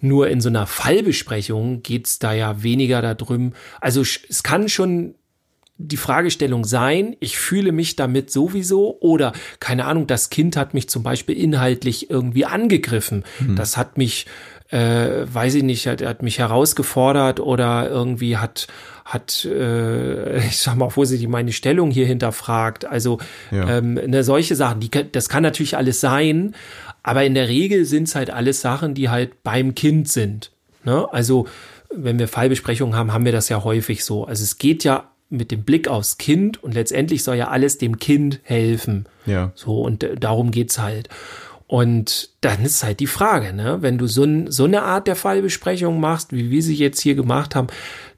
[0.00, 5.14] Nur in so einer Fallbesprechung geht's da ja weniger darum, also es kann schon
[5.80, 10.88] die Fragestellung sein, ich fühle mich damit sowieso oder keine Ahnung, das Kind hat mich
[10.88, 13.24] zum Beispiel inhaltlich irgendwie angegriffen.
[13.40, 13.56] Mhm.
[13.56, 14.26] Das hat mich,
[14.68, 18.68] äh, weiß ich nicht, hat, hat mich herausgefordert oder irgendwie hat
[19.04, 22.84] hat, äh, ich sag mal vorsichtig, meine Stellung hier hinterfragt.
[22.84, 23.18] Also
[23.50, 23.78] ja.
[23.78, 26.54] ähm, ne, solche Sachen, die, das kann natürlich alles sein,
[27.02, 30.52] aber in der Regel sind es halt alles Sachen, die halt beim Kind sind.
[30.84, 31.08] Ne?
[31.12, 31.48] Also
[31.92, 34.24] wenn wir Fallbesprechungen haben, haben wir das ja häufig so.
[34.24, 37.98] Also es geht ja mit dem Blick aufs Kind und letztendlich soll ja alles dem
[37.98, 39.06] Kind helfen.
[39.26, 39.52] Ja.
[39.54, 41.08] So, und darum geht's halt.
[41.66, 46.00] Und dann ist halt die Frage, ne, wenn du so, so eine Art der Fallbesprechung
[46.00, 47.68] machst, wie wir sie jetzt hier gemacht haben,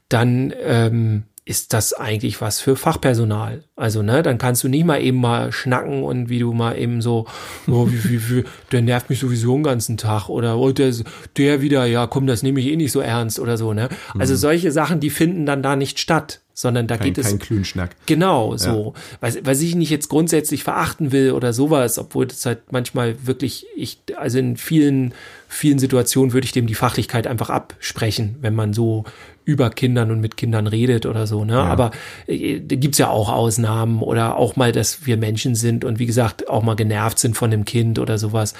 [0.09, 3.63] dann ähm, ist das eigentlich was für Fachpersonal.
[3.75, 7.01] Also, ne, dann kannst du nicht mal eben mal schnacken und wie du mal eben
[7.01, 7.25] so,
[7.67, 10.93] oh, wie, wie, wie, der nervt mich sowieso den ganzen Tag oder oh, der,
[11.35, 13.89] der wieder, ja, komm, das nehme ich eh nicht so ernst oder so, ne?
[14.17, 14.37] Also mhm.
[14.37, 17.27] solche Sachen, die finden dann da nicht statt sondern da kein, geht es.
[17.27, 17.95] Kein Klünschnack.
[18.05, 18.93] Genau, so.
[18.95, 19.01] Ja.
[19.21, 23.65] Was, was ich nicht jetzt grundsätzlich verachten will oder sowas, obwohl das halt manchmal wirklich,
[23.75, 25.13] ich, also in vielen,
[25.47, 29.03] vielen Situationen würde ich dem die Fachlichkeit einfach absprechen, wenn man so
[29.45, 31.53] über Kindern und mit Kindern redet oder so, ne?
[31.53, 31.63] Ja.
[31.63, 31.91] Aber
[32.27, 36.49] äh, gibt's ja auch Ausnahmen oder auch mal, dass wir Menschen sind und wie gesagt
[36.49, 38.53] auch mal genervt sind von dem Kind oder sowas.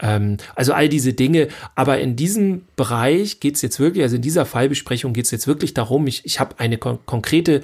[0.00, 1.48] Ähm, also all diese Dinge.
[1.74, 6.06] Aber in diesem Bereich geht's jetzt wirklich, also in dieser Fallbesprechung geht's jetzt wirklich darum,
[6.06, 7.62] ich, ich habe eine kon konkrete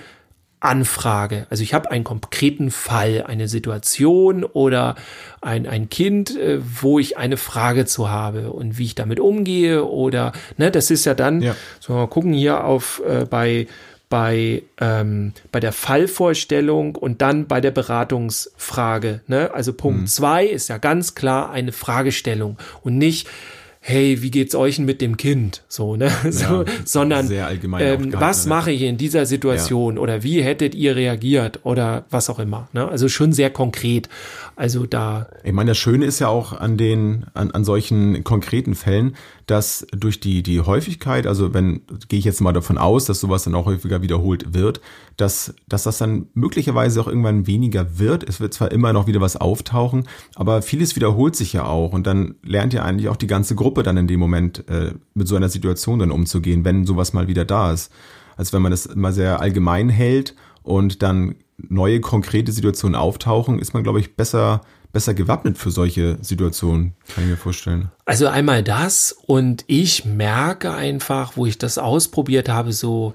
[0.65, 1.47] Anfrage.
[1.51, 4.97] Also ich habe einen konkreten Fall, eine Situation oder
[5.41, 9.85] ein, ein Kind, äh, wo ich eine Frage zu habe und wie ich damit umgehe
[9.85, 11.55] oder, ne, das ist ja dann, ja.
[11.81, 13.67] so mal gucken hier auf äh, bei
[14.11, 19.23] bei, ähm, bei der Fallvorstellung und dann bei der Beratungsfrage.
[19.27, 19.51] Ne?
[19.53, 20.07] Also Punkt mhm.
[20.07, 23.27] zwei ist ja ganz klar eine Fragestellung und nicht,
[23.87, 25.63] hey, wie geht's euch denn mit dem Kind?
[25.69, 26.11] So, ne?
[26.31, 30.01] So, ja, sondern ähm, was mache ich in dieser Situation ja.
[30.01, 32.69] oder wie hättet ihr reagiert oder was auch immer.
[32.73, 32.89] Ne?
[32.89, 34.09] Also schon sehr konkret.
[34.57, 35.27] Also da.
[35.43, 39.87] Ich meine, das Schöne ist ja auch an den, an, an solchen konkreten Fällen, dass
[39.91, 43.55] durch die, die Häufigkeit, also wenn, gehe ich jetzt mal davon aus, dass sowas dann
[43.57, 44.81] auch häufiger wiederholt wird,
[45.17, 48.29] dass, dass das dann möglicherweise auch irgendwann weniger wird.
[48.29, 52.07] Es wird zwar immer noch wieder was auftauchen, aber vieles wiederholt sich ja auch und
[52.07, 55.35] dann lernt ja eigentlich auch die ganze Gruppe dann in dem Moment äh, mit so
[55.35, 57.93] einer Situation dann umzugehen, wenn sowas mal wieder da ist.
[58.37, 63.75] Als wenn man das immer sehr allgemein hält und dann neue konkrete Situationen auftauchen, ist
[63.75, 64.63] man, glaube ich, besser,
[64.93, 67.91] besser gewappnet für solche Situationen, kann ich mir vorstellen.
[68.05, 73.15] Also einmal das und ich merke einfach, wo ich das ausprobiert habe, so,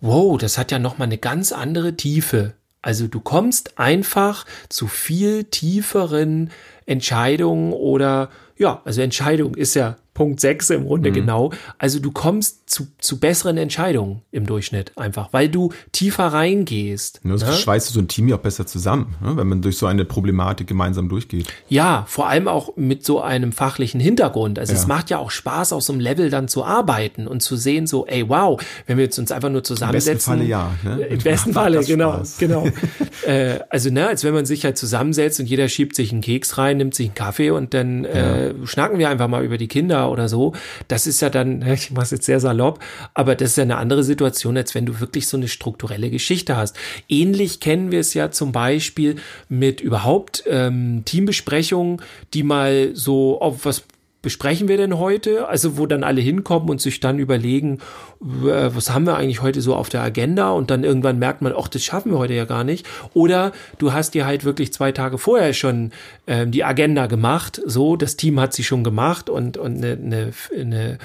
[0.00, 2.54] wow, das hat ja nochmal eine ganz andere Tiefe.
[2.82, 6.50] Also du kommst einfach zu viel tieferen
[6.86, 11.14] Entscheidungen oder ja, also Entscheidung ist ja Punkt 6 im Grunde mhm.
[11.14, 11.52] genau.
[11.78, 17.20] Also du kommst zu, zu besseren Entscheidungen im Durchschnitt einfach, weil du tiefer reingehst.
[17.22, 17.52] Ja, das ne?
[17.52, 19.36] schweißt so ein Team ja auch besser zusammen, ne?
[19.36, 21.46] wenn man durch so eine Problematik gemeinsam durchgeht.
[21.68, 24.58] Ja, vor allem auch mit so einem fachlichen Hintergrund.
[24.58, 24.78] Also ja.
[24.80, 27.86] es macht ja auch Spaß, auf so einem Level dann zu arbeiten und zu sehen,
[27.86, 30.10] so, ey, wow, wenn wir jetzt uns einfach nur zusammensetzen.
[30.10, 30.96] Im besten Falle ja.
[30.96, 31.06] Ne?
[31.06, 32.38] Im besten Falle, genau, Spaß.
[32.38, 32.66] genau.
[33.24, 36.58] äh, also, ne, als wenn man sich halt zusammensetzt und jeder schiebt sich einen Keks
[36.58, 40.07] rein, nimmt sich einen Kaffee und dann äh, schnacken wir einfach mal über die Kinder
[40.10, 40.52] oder so.
[40.88, 42.80] Das ist ja dann, ich mache es jetzt sehr salopp,
[43.14, 46.56] aber das ist ja eine andere Situation, als wenn du wirklich so eine strukturelle Geschichte
[46.56, 46.76] hast.
[47.08, 49.16] Ähnlich kennen wir es ja zum Beispiel
[49.48, 52.02] mit überhaupt ähm, Teambesprechungen,
[52.34, 53.84] die mal so, auf was
[54.22, 55.48] besprechen wir denn heute?
[55.48, 57.78] Also wo dann alle hinkommen und sich dann überlegen,
[58.20, 60.50] was haben wir eigentlich heute so auf der Agenda?
[60.50, 62.86] Und dann irgendwann merkt man, ach, das schaffen wir heute ja gar nicht.
[63.14, 65.92] Oder du hast dir halt wirklich zwei Tage vorher schon
[66.26, 67.60] äh, die Agenda gemacht.
[67.64, 70.98] So, das Team hat sie schon gemacht und, und eine, eine, eine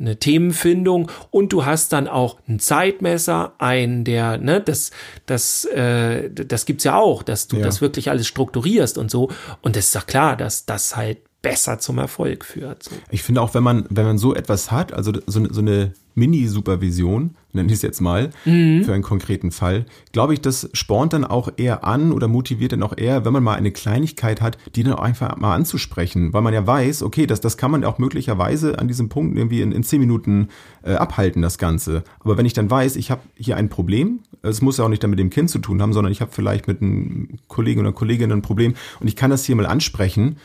[0.00, 4.92] eine Themenfindung und du hast dann auch einen Zeitmesser, einen der, ne, das,
[5.26, 7.64] das, äh, das gibt's ja auch, dass du ja.
[7.64, 9.30] das wirklich alles strukturierst und so.
[9.60, 12.82] Und es ist doch klar, dass das halt besser zum Erfolg führt.
[12.82, 12.90] So.
[13.10, 17.36] Ich finde auch, wenn man, wenn man so etwas hat, also so, so eine Mini-Supervision,
[17.52, 18.82] nenne ich es jetzt mal, mhm.
[18.84, 22.82] für einen konkreten Fall, glaube ich, das spornt dann auch eher an oder motiviert dann
[22.82, 26.42] auch eher, wenn man mal eine Kleinigkeit hat, die dann auch einfach mal anzusprechen, weil
[26.42, 29.70] man ja weiß, okay, das, das kann man auch möglicherweise an diesem Punkt irgendwie in,
[29.72, 30.48] in zehn Minuten
[30.82, 32.02] äh, abhalten, das Ganze.
[32.20, 35.02] Aber wenn ich dann weiß, ich habe hier ein Problem, es muss ja auch nicht
[35.02, 37.92] dann mit dem Kind zu tun haben, sondern ich habe vielleicht mit einem Kollegen oder
[37.92, 40.36] Kollegin ein Problem und ich kann das hier mal ansprechen,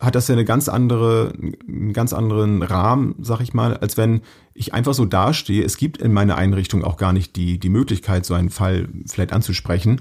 [0.00, 1.32] hat das ja eine ganz andere,
[1.68, 4.22] einen ganz anderen Rahmen, sag ich mal, als wenn
[4.54, 5.62] ich einfach so dastehe.
[5.62, 9.32] Es gibt in meiner Einrichtung auch gar nicht die, die Möglichkeit, so einen Fall vielleicht
[9.32, 10.00] anzusprechen.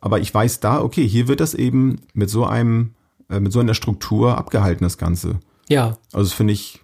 [0.00, 2.92] Aber ich weiß da, okay, hier wird das eben mit so einem,
[3.28, 5.40] äh, mit so einer Struktur abgehalten, das Ganze.
[5.68, 5.96] Ja.
[6.12, 6.80] Also das finde ich,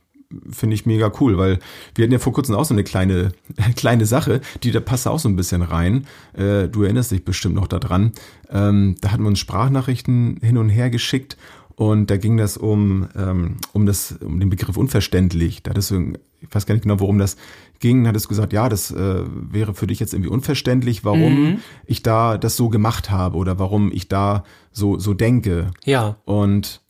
[0.51, 1.61] finde ich mega cool, weil
[1.95, 3.33] wir hatten ja vor kurzem auch so eine kleine,
[3.77, 6.07] kleine Sache, die da passt auch so ein bisschen rein.
[6.33, 8.13] Äh, du erinnerst dich bestimmt noch daran.
[8.51, 11.37] Ähm, da hatten wir uns Sprachnachrichten hin und her geschickt
[11.79, 15.63] und da ging das um, ähm, um, das, um den Begriff unverständlich.
[15.63, 17.37] Da hattest du, ich weiß gar nicht genau, worum das
[17.79, 21.59] ging, hattest du gesagt, ja, das äh, wäre für dich jetzt irgendwie unverständlich, warum mhm.
[21.87, 25.71] ich da das so gemacht habe oder warum ich da so, so denke.
[25.85, 26.17] Ja.
[26.25, 26.81] Und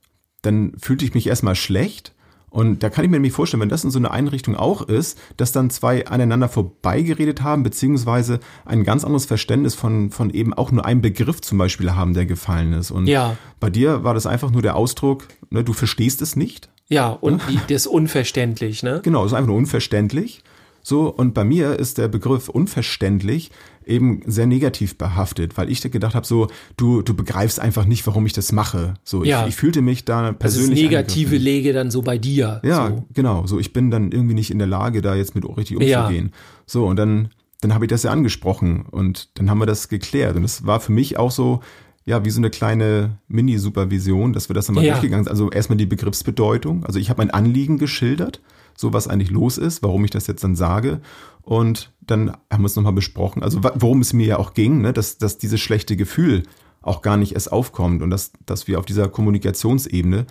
[0.41, 2.15] dann fühlte ich mich erstmal schlecht
[2.51, 5.19] und da kann ich mir nämlich vorstellen, wenn das in so einer Einrichtung auch ist,
[5.37, 10.73] dass dann zwei aneinander vorbeigeredet haben, beziehungsweise ein ganz anderes Verständnis von, von eben auch
[10.73, 12.91] nur einem Begriff zum Beispiel haben, der gefallen ist.
[12.91, 13.37] Und ja.
[13.61, 16.71] bei dir war das einfach nur der Ausdruck, ne, du verstehst es nicht.
[16.89, 17.61] Ja, und ne?
[17.69, 19.01] das ist unverständlich, ne?
[19.03, 20.43] Genau, ist einfach nur unverständlich.
[20.83, 23.51] So, und bei mir ist der Begriff unverständlich
[23.89, 28.27] eben sehr negativ behaftet, weil ich gedacht habe, so, du, du begreifst einfach nicht, warum
[28.27, 28.95] ich das mache.
[29.05, 29.43] So, ja.
[29.43, 30.71] ich, ich fühlte mich da persönlich.
[30.71, 32.61] Also das Negative lege dann so bei dir.
[32.65, 33.07] Ja, so.
[33.15, 33.47] genau.
[33.47, 36.27] So, ich bin dann irgendwie nicht in der Lage, da jetzt mit richtig umzugehen.
[36.27, 36.39] Ja.
[36.67, 37.31] So, und dann,
[37.61, 40.37] dann habe ich das ja angesprochen und dann haben wir das geklärt.
[40.37, 41.61] Und es war für mich auch so,
[42.09, 44.95] ja, wie so eine kleine Mini-Supervision, dass wir das dann mal ja.
[44.95, 45.31] durchgegangen sind.
[45.31, 46.85] Also erstmal die Begriffsbedeutung.
[46.85, 48.41] Also ich habe mein Anliegen geschildert
[48.79, 51.01] so was eigentlich los ist, warum ich das jetzt dann sage.
[51.43, 54.93] Und dann haben wir es nochmal besprochen, also worum es mir ja auch ging, ne,
[54.93, 56.45] dass, dass dieses schlechte Gefühl
[56.81, 60.27] auch gar nicht erst aufkommt und dass, dass wir auf dieser Kommunikationsebene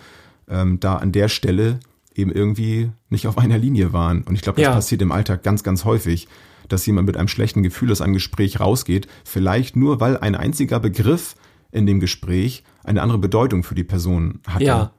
[0.48, 1.80] ähm, da an der Stelle
[2.14, 4.22] eben irgendwie nicht auf einer Linie waren.
[4.22, 4.74] Und ich glaube, das ja.
[4.74, 6.26] passiert im Alltag ganz, ganz häufig,
[6.68, 10.80] dass jemand mit einem schlechten Gefühl aus einem Gespräch rausgeht, vielleicht nur, weil ein einziger
[10.80, 11.34] Begriff
[11.70, 14.64] in dem Gespräch eine andere Bedeutung für die Person hatte.
[14.64, 14.92] Ja.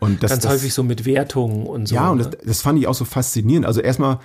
[0.00, 1.94] Und das, Ganz das, häufig so mit Wertungen und so.
[1.94, 2.38] Ja, und das, ne?
[2.44, 3.66] das fand ich auch so faszinierend.
[3.66, 4.18] Also erstmal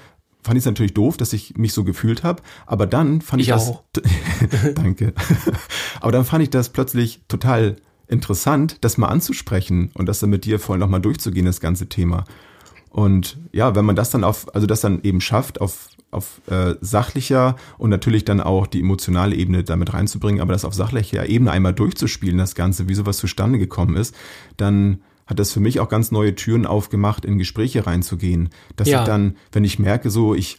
[0.44, 3.50] fand ich es natürlich doof, dass ich mich so gefühlt habe, aber dann fand ich,
[3.50, 3.74] ich das.
[4.76, 5.14] Danke.
[6.02, 7.78] aber dann fand ich das plötzlich total
[8.08, 12.26] interessant, das mal anzusprechen und das dann mit dir voll nochmal durchzugehen, das ganze Thema.
[12.90, 16.76] Und ja, wenn man das dann auf, also das dann eben schafft, auf, auf äh,
[16.82, 21.52] sachlicher und natürlich dann auch die emotionale Ebene damit reinzubringen, aber das auf sachlicher Ebene
[21.52, 24.16] einmal durchzuspielen, das Ganze, wie sowas zustande gekommen ist,
[24.58, 28.50] dann hat das für mich auch ganz neue Türen aufgemacht, in Gespräche reinzugehen.
[28.76, 29.02] Dass ja.
[29.02, 30.58] ich dann, wenn ich merke, so ich,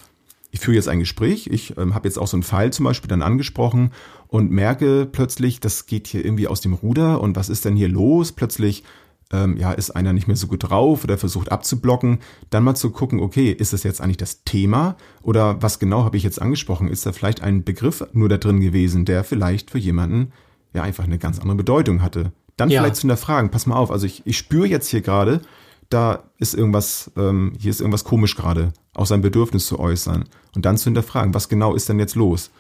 [0.52, 3.08] ich führe jetzt ein Gespräch, ich ähm, habe jetzt auch so einen Fall zum Beispiel
[3.08, 3.90] dann angesprochen
[4.28, 7.88] und merke plötzlich, das geht hier irgendwie aus dem Ruder und was ist denn hier
[7.88, 8.30] los?
[8.30, 8.84] Plötzlich
[9.32, 12.18] ähm, ja, ist einer nicht mehr so gut drauf oder versucht abzublocken,
[12.50, 16.16] dann mal zu gucken, okay, ist das jetzt eigentlich das Thema oder was genau habe
[16.16, 16.88] ich jetzt angesprochen?
[16.88, 20.32] Ist da vielleicht ein Begriff nur da drin gewesen, der vielleicht für jemanden
[20.72, 22.32] ja einfach eine ganz andere Bedeutung hatte?
[22.56, 22.80] Dann ja.
[22.80, 25.40] vielleicht zu hinterfragen, pass mal auf, also ich, ich spüre jetzt hier gerade,
[25.88, 30.24] da ist irgendwas, ähm, hier ist irgendwas komisch gerade, auch sein Bedürfnis zu äußern.
[30.54, 32.50] Und dann zu hinterfragen, was genau ist denn jetzt los?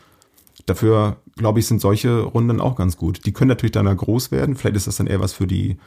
[0.66, 3.24] Dafür, glaube ich, sind solche Runden auch ganz gut.
[3.26, 4.56] Die können natürlich dann groß werden.
[4.56, 5.78] Vielleicht ist das dann eher was für die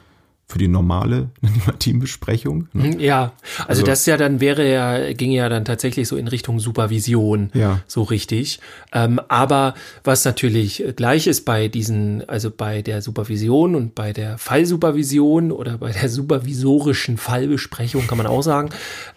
[0.46, 1.30] für die normale
[1.78, 2.68] Teambesprechung.
[2.72, 2.88] Ne?
[2.88, 6.28] Mhm, ja, also, also, das ja dann wäre ja, ging ja dann tatsächlich so in
[6.28, 7.80] Richtung Supervision, ja.
[7.86, 8.60] so richtig.
[8.92, 9.74] Ähm, aber
[10.04, 15.78] was natürlich gleich ist bei diesen, also bei der Supervision und bei der Fallsupervision oder
[15.78, 18.68] bei der supervisorischen Fallbesprechung, kann man auch sagen,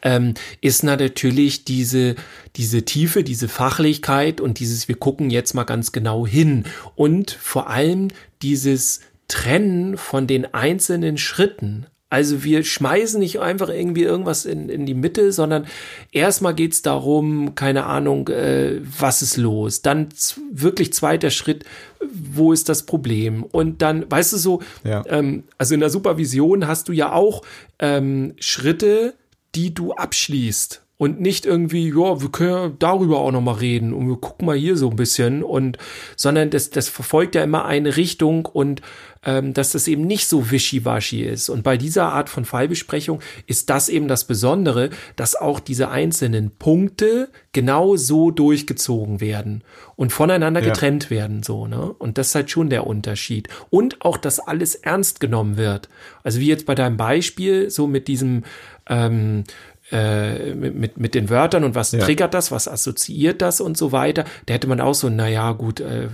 [0.04, 2.16] ähm, ist natürlich diese,
[2.56, 6.64] diese Tiefe, diese Fachlichkeit und dieses, wir gucken jetzt mal ganz genau hin
[6.96, 8.08] und vor allem
[8.42, 11.88] dieses trennen von den einzelnen Schritten.
[12.10, 15.68] Also wir schmeißen nicht einfach irgendwie irgendwas in, in die Mitte, sondern
[16.14, 19.82] erstmal geht's darum, keine Ahnung, äh, was ist los.
[19.82, 20.08] Dann
[20.50, 21.66] wirklich zweiter Schritt,
[22.00, 23.44] wo ist das Problem?
[23.44, 25.04] Und dann, weißt du so, ja.
[25.08, 27.42] ähm, also in der Supervision hast du ja auch
[27.80, 29.14] ähm, Schritte,
[29.56, 30.84] die du abschließt.
[30.98, 34.48] und nicht irgendwie, ja, wir können ja darüber auch noch mal reden und wir gucken
[34.48, 35.78] mal hier so ein bisschen und
[36.16, 38.82] sondern das das verfolgt ja immer eine Richtung und
[39.26, 41.50] ähm, dass das eben nicht so wischiwaschi ist.
[41.50, 46.52] Und bei dieser Art von Fallbesprechung ist das eben das Besondere, dass auch diese einzelnen
[46.52, 49.64] Punkte genau so durchgezogen werden
[49.96, 50.68] und voneinander Ja.
[50.68, 51.92] getrennt werden, so, ne?
[51.94, 53.48] Und das ist halt schon der Unterschied.
[53.70, 55.90] Und auch, dass alles ernst genommen wird.
[56.24, 58.44] Also wie jetzt bei deinem Beispiel, so mit diesem,
[58.90, 59.44] ähm,
[59.92, 62.00] äh, mit, mit, den Wörtern und was Ja.
[62.00, 64.26] triggert das, was assoziiert das und so weiter.
[64.46, 66.10] Da hätte man auch so, naja, gut, äh,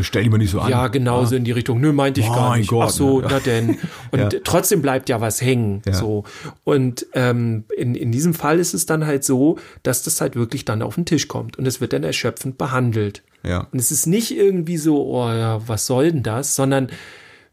[0.00, 0.70] Stell dich mal nicht so an.
[0.70, 1.80] ja, genau so in die Richtung.
[1.80, 2.70] Nö, meinte ich gar Mein nicht.
[2.70, 3.26] Gott, Ach so, ne?
[3.30, 3.78] na denn.
[4.12, 4.28] Und Ja.
[4.44, 5.82] trotzdem bleibt ja was hängen.
[5.86, 5.92] Ja.
[5.92, 6.24] So.
[6.64, 10.64] Und ähm, in, in diesem Fall ist es dann halt so, dass das halt wirklich
[10.64, 13.22] dann auf den Tisch kommt und es wird dann erschöpfend behandelt.
[13.44, 13.66] Ja.
[13.72, 16.88] Und es ist nicht irgendwie so, oh ja, was soll denn das, sondern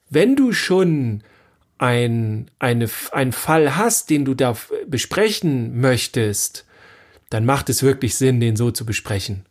[0.09, 1.21] wenn du schon
[1.77, 4.55] ein, eine, einen Fall hast, den du da
[4.87, 6.65] besprechen möchtest,
[7.29, 9.45] dann macht es wirklich Sinn, den so zu besprechen.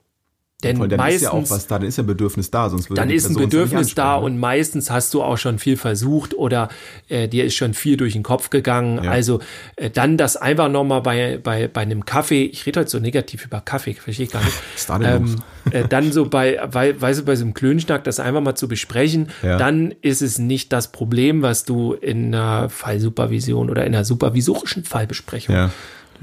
[0.65, 2.91] Denn Voll, dann meistens ist ja auch was da, dann ist ja Bedürfnis da, sonst
[2.91, 6.35] würde dann ist ein Bedürfnis da ansprechen, und meistens hast du auch schon viel versucht
[6.35, 6.69] oder
[7.09, 9.05] äh, dir ist schon viel durch den Kopf gegangen.
[9.05, 9.11] Ja.
[9.11, 9.41] Also
[9.77, 13.45] äh, dann das einfach nochmal bei, bei, bei einem Kaffee, ich rede heute so negativ
[13.45, 14.57] über Kaffee, verstehe ich gar nicht.
[15.21, 15.37] Los?
[15.71, 18.69] äh, dann so bei, bei, weißt du, bei so einem Klönschnack das einfach mal zu
[18.69, 19.57] besprechen, Ja.
[19.57, 24.85] dann ist es nicht das Problem, was du in einer Fallsupervision oder in einer supervisorischen
[24.85, 25.71] Fallbesprechung Ja.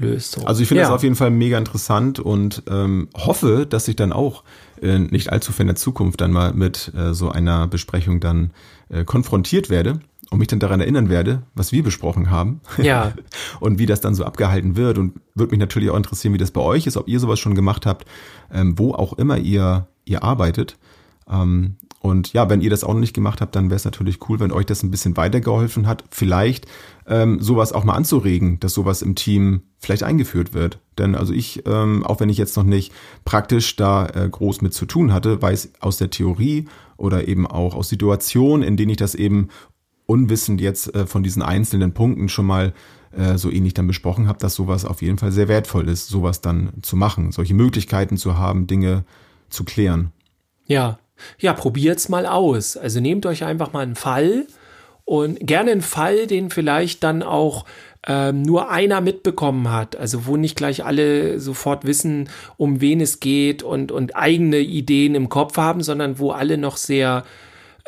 [0.02, 0.32] Löst.
[0.32, 0.44] So.
[0.44, 0.88] Also ich finde ja.
[0.88, 4.44] das auf jeden Fall mega interessant und ähm, hoffe, dass ich dann auch
[4.80, 8.50] äh, nicht allzu fern in der Zukunft dann mal mit äh, so einer Besprechung dann
[8.88, 10.00] äh, konfrontiert werde
[10.30, 12.60] und mich dann daran erinnern werde, was wir besprochen haben.
[12.78, 13.12] Ja.
[13.60, 16.50] und wie das dann so abgehalten wird und würde mich natürlich auch interessieren, wie das
[16.50, 18.06] bei euch ist, ob ihr sowas schon gemacht habt,
[18.52, 20.76] ähm, wo auch immer ihr ihr arbeitet.
[21.30, 24.28] Ähm, und ja, wenn ihr das auch noch nicht gemacht habt, dann wäre es natürlich
[24.28, 26.66] cool, wenn euch das ein bisschen weitergeholfen hat, vielleicht
[27.06, 30.80] ähm, sowas auch mal anzuregen, dass sowas im Team vielleicht eingeführt wird.
[30.98, 32.92] Denn also ich, ähm, auch wenn ich jetzt noch nicht
[33.24, 37.76] praktisch da äh, groß mit zu tun hatte, weiß aus der Theorie oder eben auch
[37.76, 39.48] aus Situationen, in denen ich das eben
[40.06, 42.74] unwissend jetzt äh, von diesen einzelnen Punkten schon mal
[43.12, 46.40] äh, so ähnlich dann besprochen habe, dass sowas auf jeden Fall sehr wertvoll ist, sowas
[46.40, 49.04] dann zu machen, solche Möglichkeiten zu haben, Dinge
[49.50, 50.10] zu klären.
[50.66, 50.98] Ja,
[51.38, 52.76] ja, probiert's mal aus.
[52.76, 54.46] Also nehmt euch einfach mal einen Fall
[55.04, 57.64] und gerne einen Fall, den vielleicht dann auch
[58.06, 59.96] ähm, nur einer mitbekommen hat.
[59.96, 65.14] Also wo nicht gleich alle sofort wissen, um wen es geht und, und eigene Ideen
[65.14, 67.24] im Kopf haben, sondern wo alle noch sehr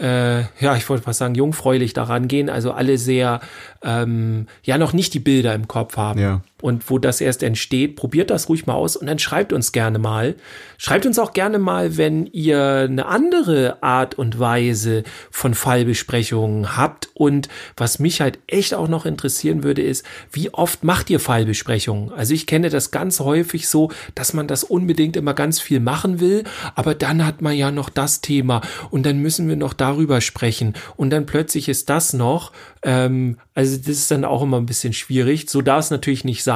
[0.01, 3.41] äh, ja, ich wollte mal sagen, jungfräulich daran gehen, also alle sehr,
[3.83, 6.21] ähm, ja, noch nicht die Bilder im Kopf haben.
[6.21, 6.41] Ja.
[6.65, 9.99] Und wo das erst entsteht, probiert das ruhig mal aus und dann schreibt uns gerne
[9.99, 10.35] mal.
[10.79, 17.11] Schreibt uns auch gerne mal, wenn ihr eine andere Art und Weise von Fallbesprechungen habt.
[17.13, 22.11] Und was mich halt echt auch noch interessieren würde, ist, wie oft macht ihr Fallbesprechungen?
[22.15, 26.19] Also ich kenne das ganz häufig so, dass man das unbedingt immer ganz viel machen
[26.19, 26.45] will,
[26.75, 30.73] aber dann hat man ja noch das Thema und dann müssen wir noch darüber sprechen
[30.97, 32.53] und dann plötzlich ist das noch.
[32.83, 35.49] Ähm, also das ist dann auch immer ein bisschen schwierig.
[35.49, 36.54] So darf es natürlich nicht sein,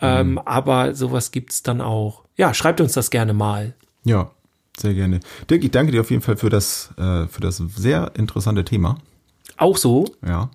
[0.00, 2.24] ähm, aber sowas gibt's dann auch.
[2.36, 3.74] Ja, schreibt uns das gerne mal.
[4.04, 4.30] Ja,
[4.76, 5.20] sehr gerne.
[5.48, 8.98] Dirk, ich danke dir auf jeden Fall für das, äh, für das sehr interessante Thema.
[9.56, 10.06] Auch so.
[10.26, 10.50] Ja.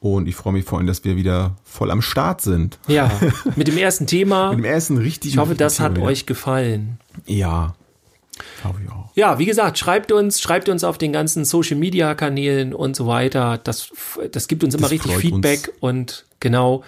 [0.00, 2.78] Und ich freue mich vor allem, dass wir wieder voll am Start sind.
[2.88, 3.10] Ja,
[3.56, 4.50] mit dem ersten Thema.
[4.50, 5.32] Mit dem ersten richtig.
[5.32, 6.98] Ich hoffe, das hat euch gefallen.
[7.26, 7.74] Ja.
[8.62, 9.10] Glaube ich auch.
[9.14, 13.06] Ja, wie gesagt, schreibt uns, schreibt uns auf den ganzen Social Media Kanälen und so
[13.06, 13.58] weiter.
[13.62, 13.92] Das,
[14.32, 15.76] das gibt uns immer Das richtig Feedback uns.
[15.80, 16.82] und genau.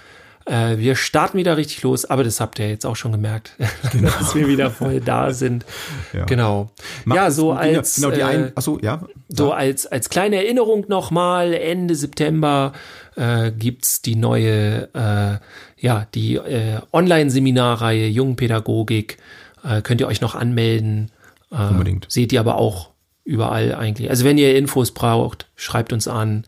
[0.46, 3.52] Äh, wir starten wieder richtig los, aber das habt ihr jetzt auch schon gemerkt,
[4.02, 5.64] dass wir wieder voll da sind.
[6.12, 6.26] Ja.
[6.26, 6.70] Genau.
[7.04, 9.02] Macht ja, so als Genau, die äh, ein, achso, ja.
[9.28, 12.72] so als, als kleine Erinnerung nochmal, Ende September
[13.16, 15.38] äh, gibt's die neue, äh,
[15.78, 19.16] ja, die äh, Online-Seminarreihe Jungpädagogik.
[19.62, 21.10] Äh, könnt ihr euch noch anmelden.
[21.50, 22.06] Äh, Unbedingt.
[22.10, 22.90] Seht ihr aber auch
[23.24, 24.10] überall eigentlich.
[24.10, 26.44] Also wenn ihr Infos braucht, schreibt uns an.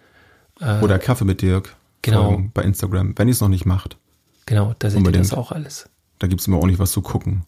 [0.83, 1.76] Oder Kaffee mit Dirk.
[2.07, 2.25] Genau.
[2.31, 3.97] Folgen Bei Instagram, wenn ihr es noch nicht macht.
[4.47, 5.27] Genau, da seht Unbedingt.
[5.27, 5.89] ihr das auch alles.
[6.19, 7.43] Da gibt's immer ordentlich was zu gucken.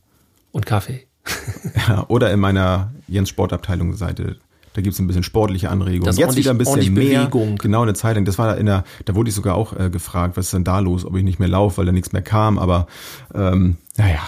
[0.53, 1.07] Und Kaffee.
[1.89, 4.37] Ja, oder in meiner Jens Sportabteilung Seite.
[4.75, 6.07] Da gibt's ein bisschen sportliche Anregungen.
[6.07, 7.25] Das Jetzt wieder ein bisschen mehr.
[7.27, 7.57] Bewegung.
[7.57, 8.25] Genau, eine Zeit lang.
[8.25, 10.79] Das war in der, da wurde ich sogar auch äh, gefragt, was ist denn da
[10.79, 12.59] los, ob ich nicht mehr laufe, weil da nichts mehr kam.
[12.59, 12.87] Aber
[13.35, 14.21] ähm, naja,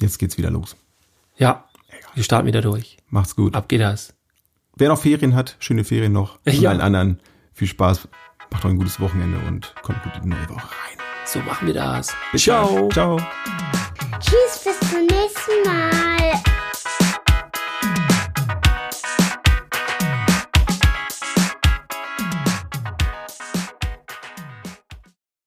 [0.00, 0.76] jetzt geht's wieder los.
[1.36, 1.64] Ja,
[2.14, 2.96] wir starten wieder durch.
[3.10, 3.54] Macht's gut.
[3.54, 4.14] Ab geht das.
[4.76, 6.38] Wer noch Ferien hat, schöne Ferien noch.
[6.44, 6.70] Und Ja.
[6.70, 7.20] allen anderen
[7.52, 8.08] viel Spaß.
[8.50, 10.98] Macht euch ein gutes Wochenende und kommt gut in die neue Woche rein.
[11.24, 12.14] So machen wir das.
[12.32, 12.88] Bis Ciao.
[12.88, 12.90] dann.
[12.90, 13.20] Ciao.
[14.20, 16.55] Tschüss, bis zum nächsten Mal.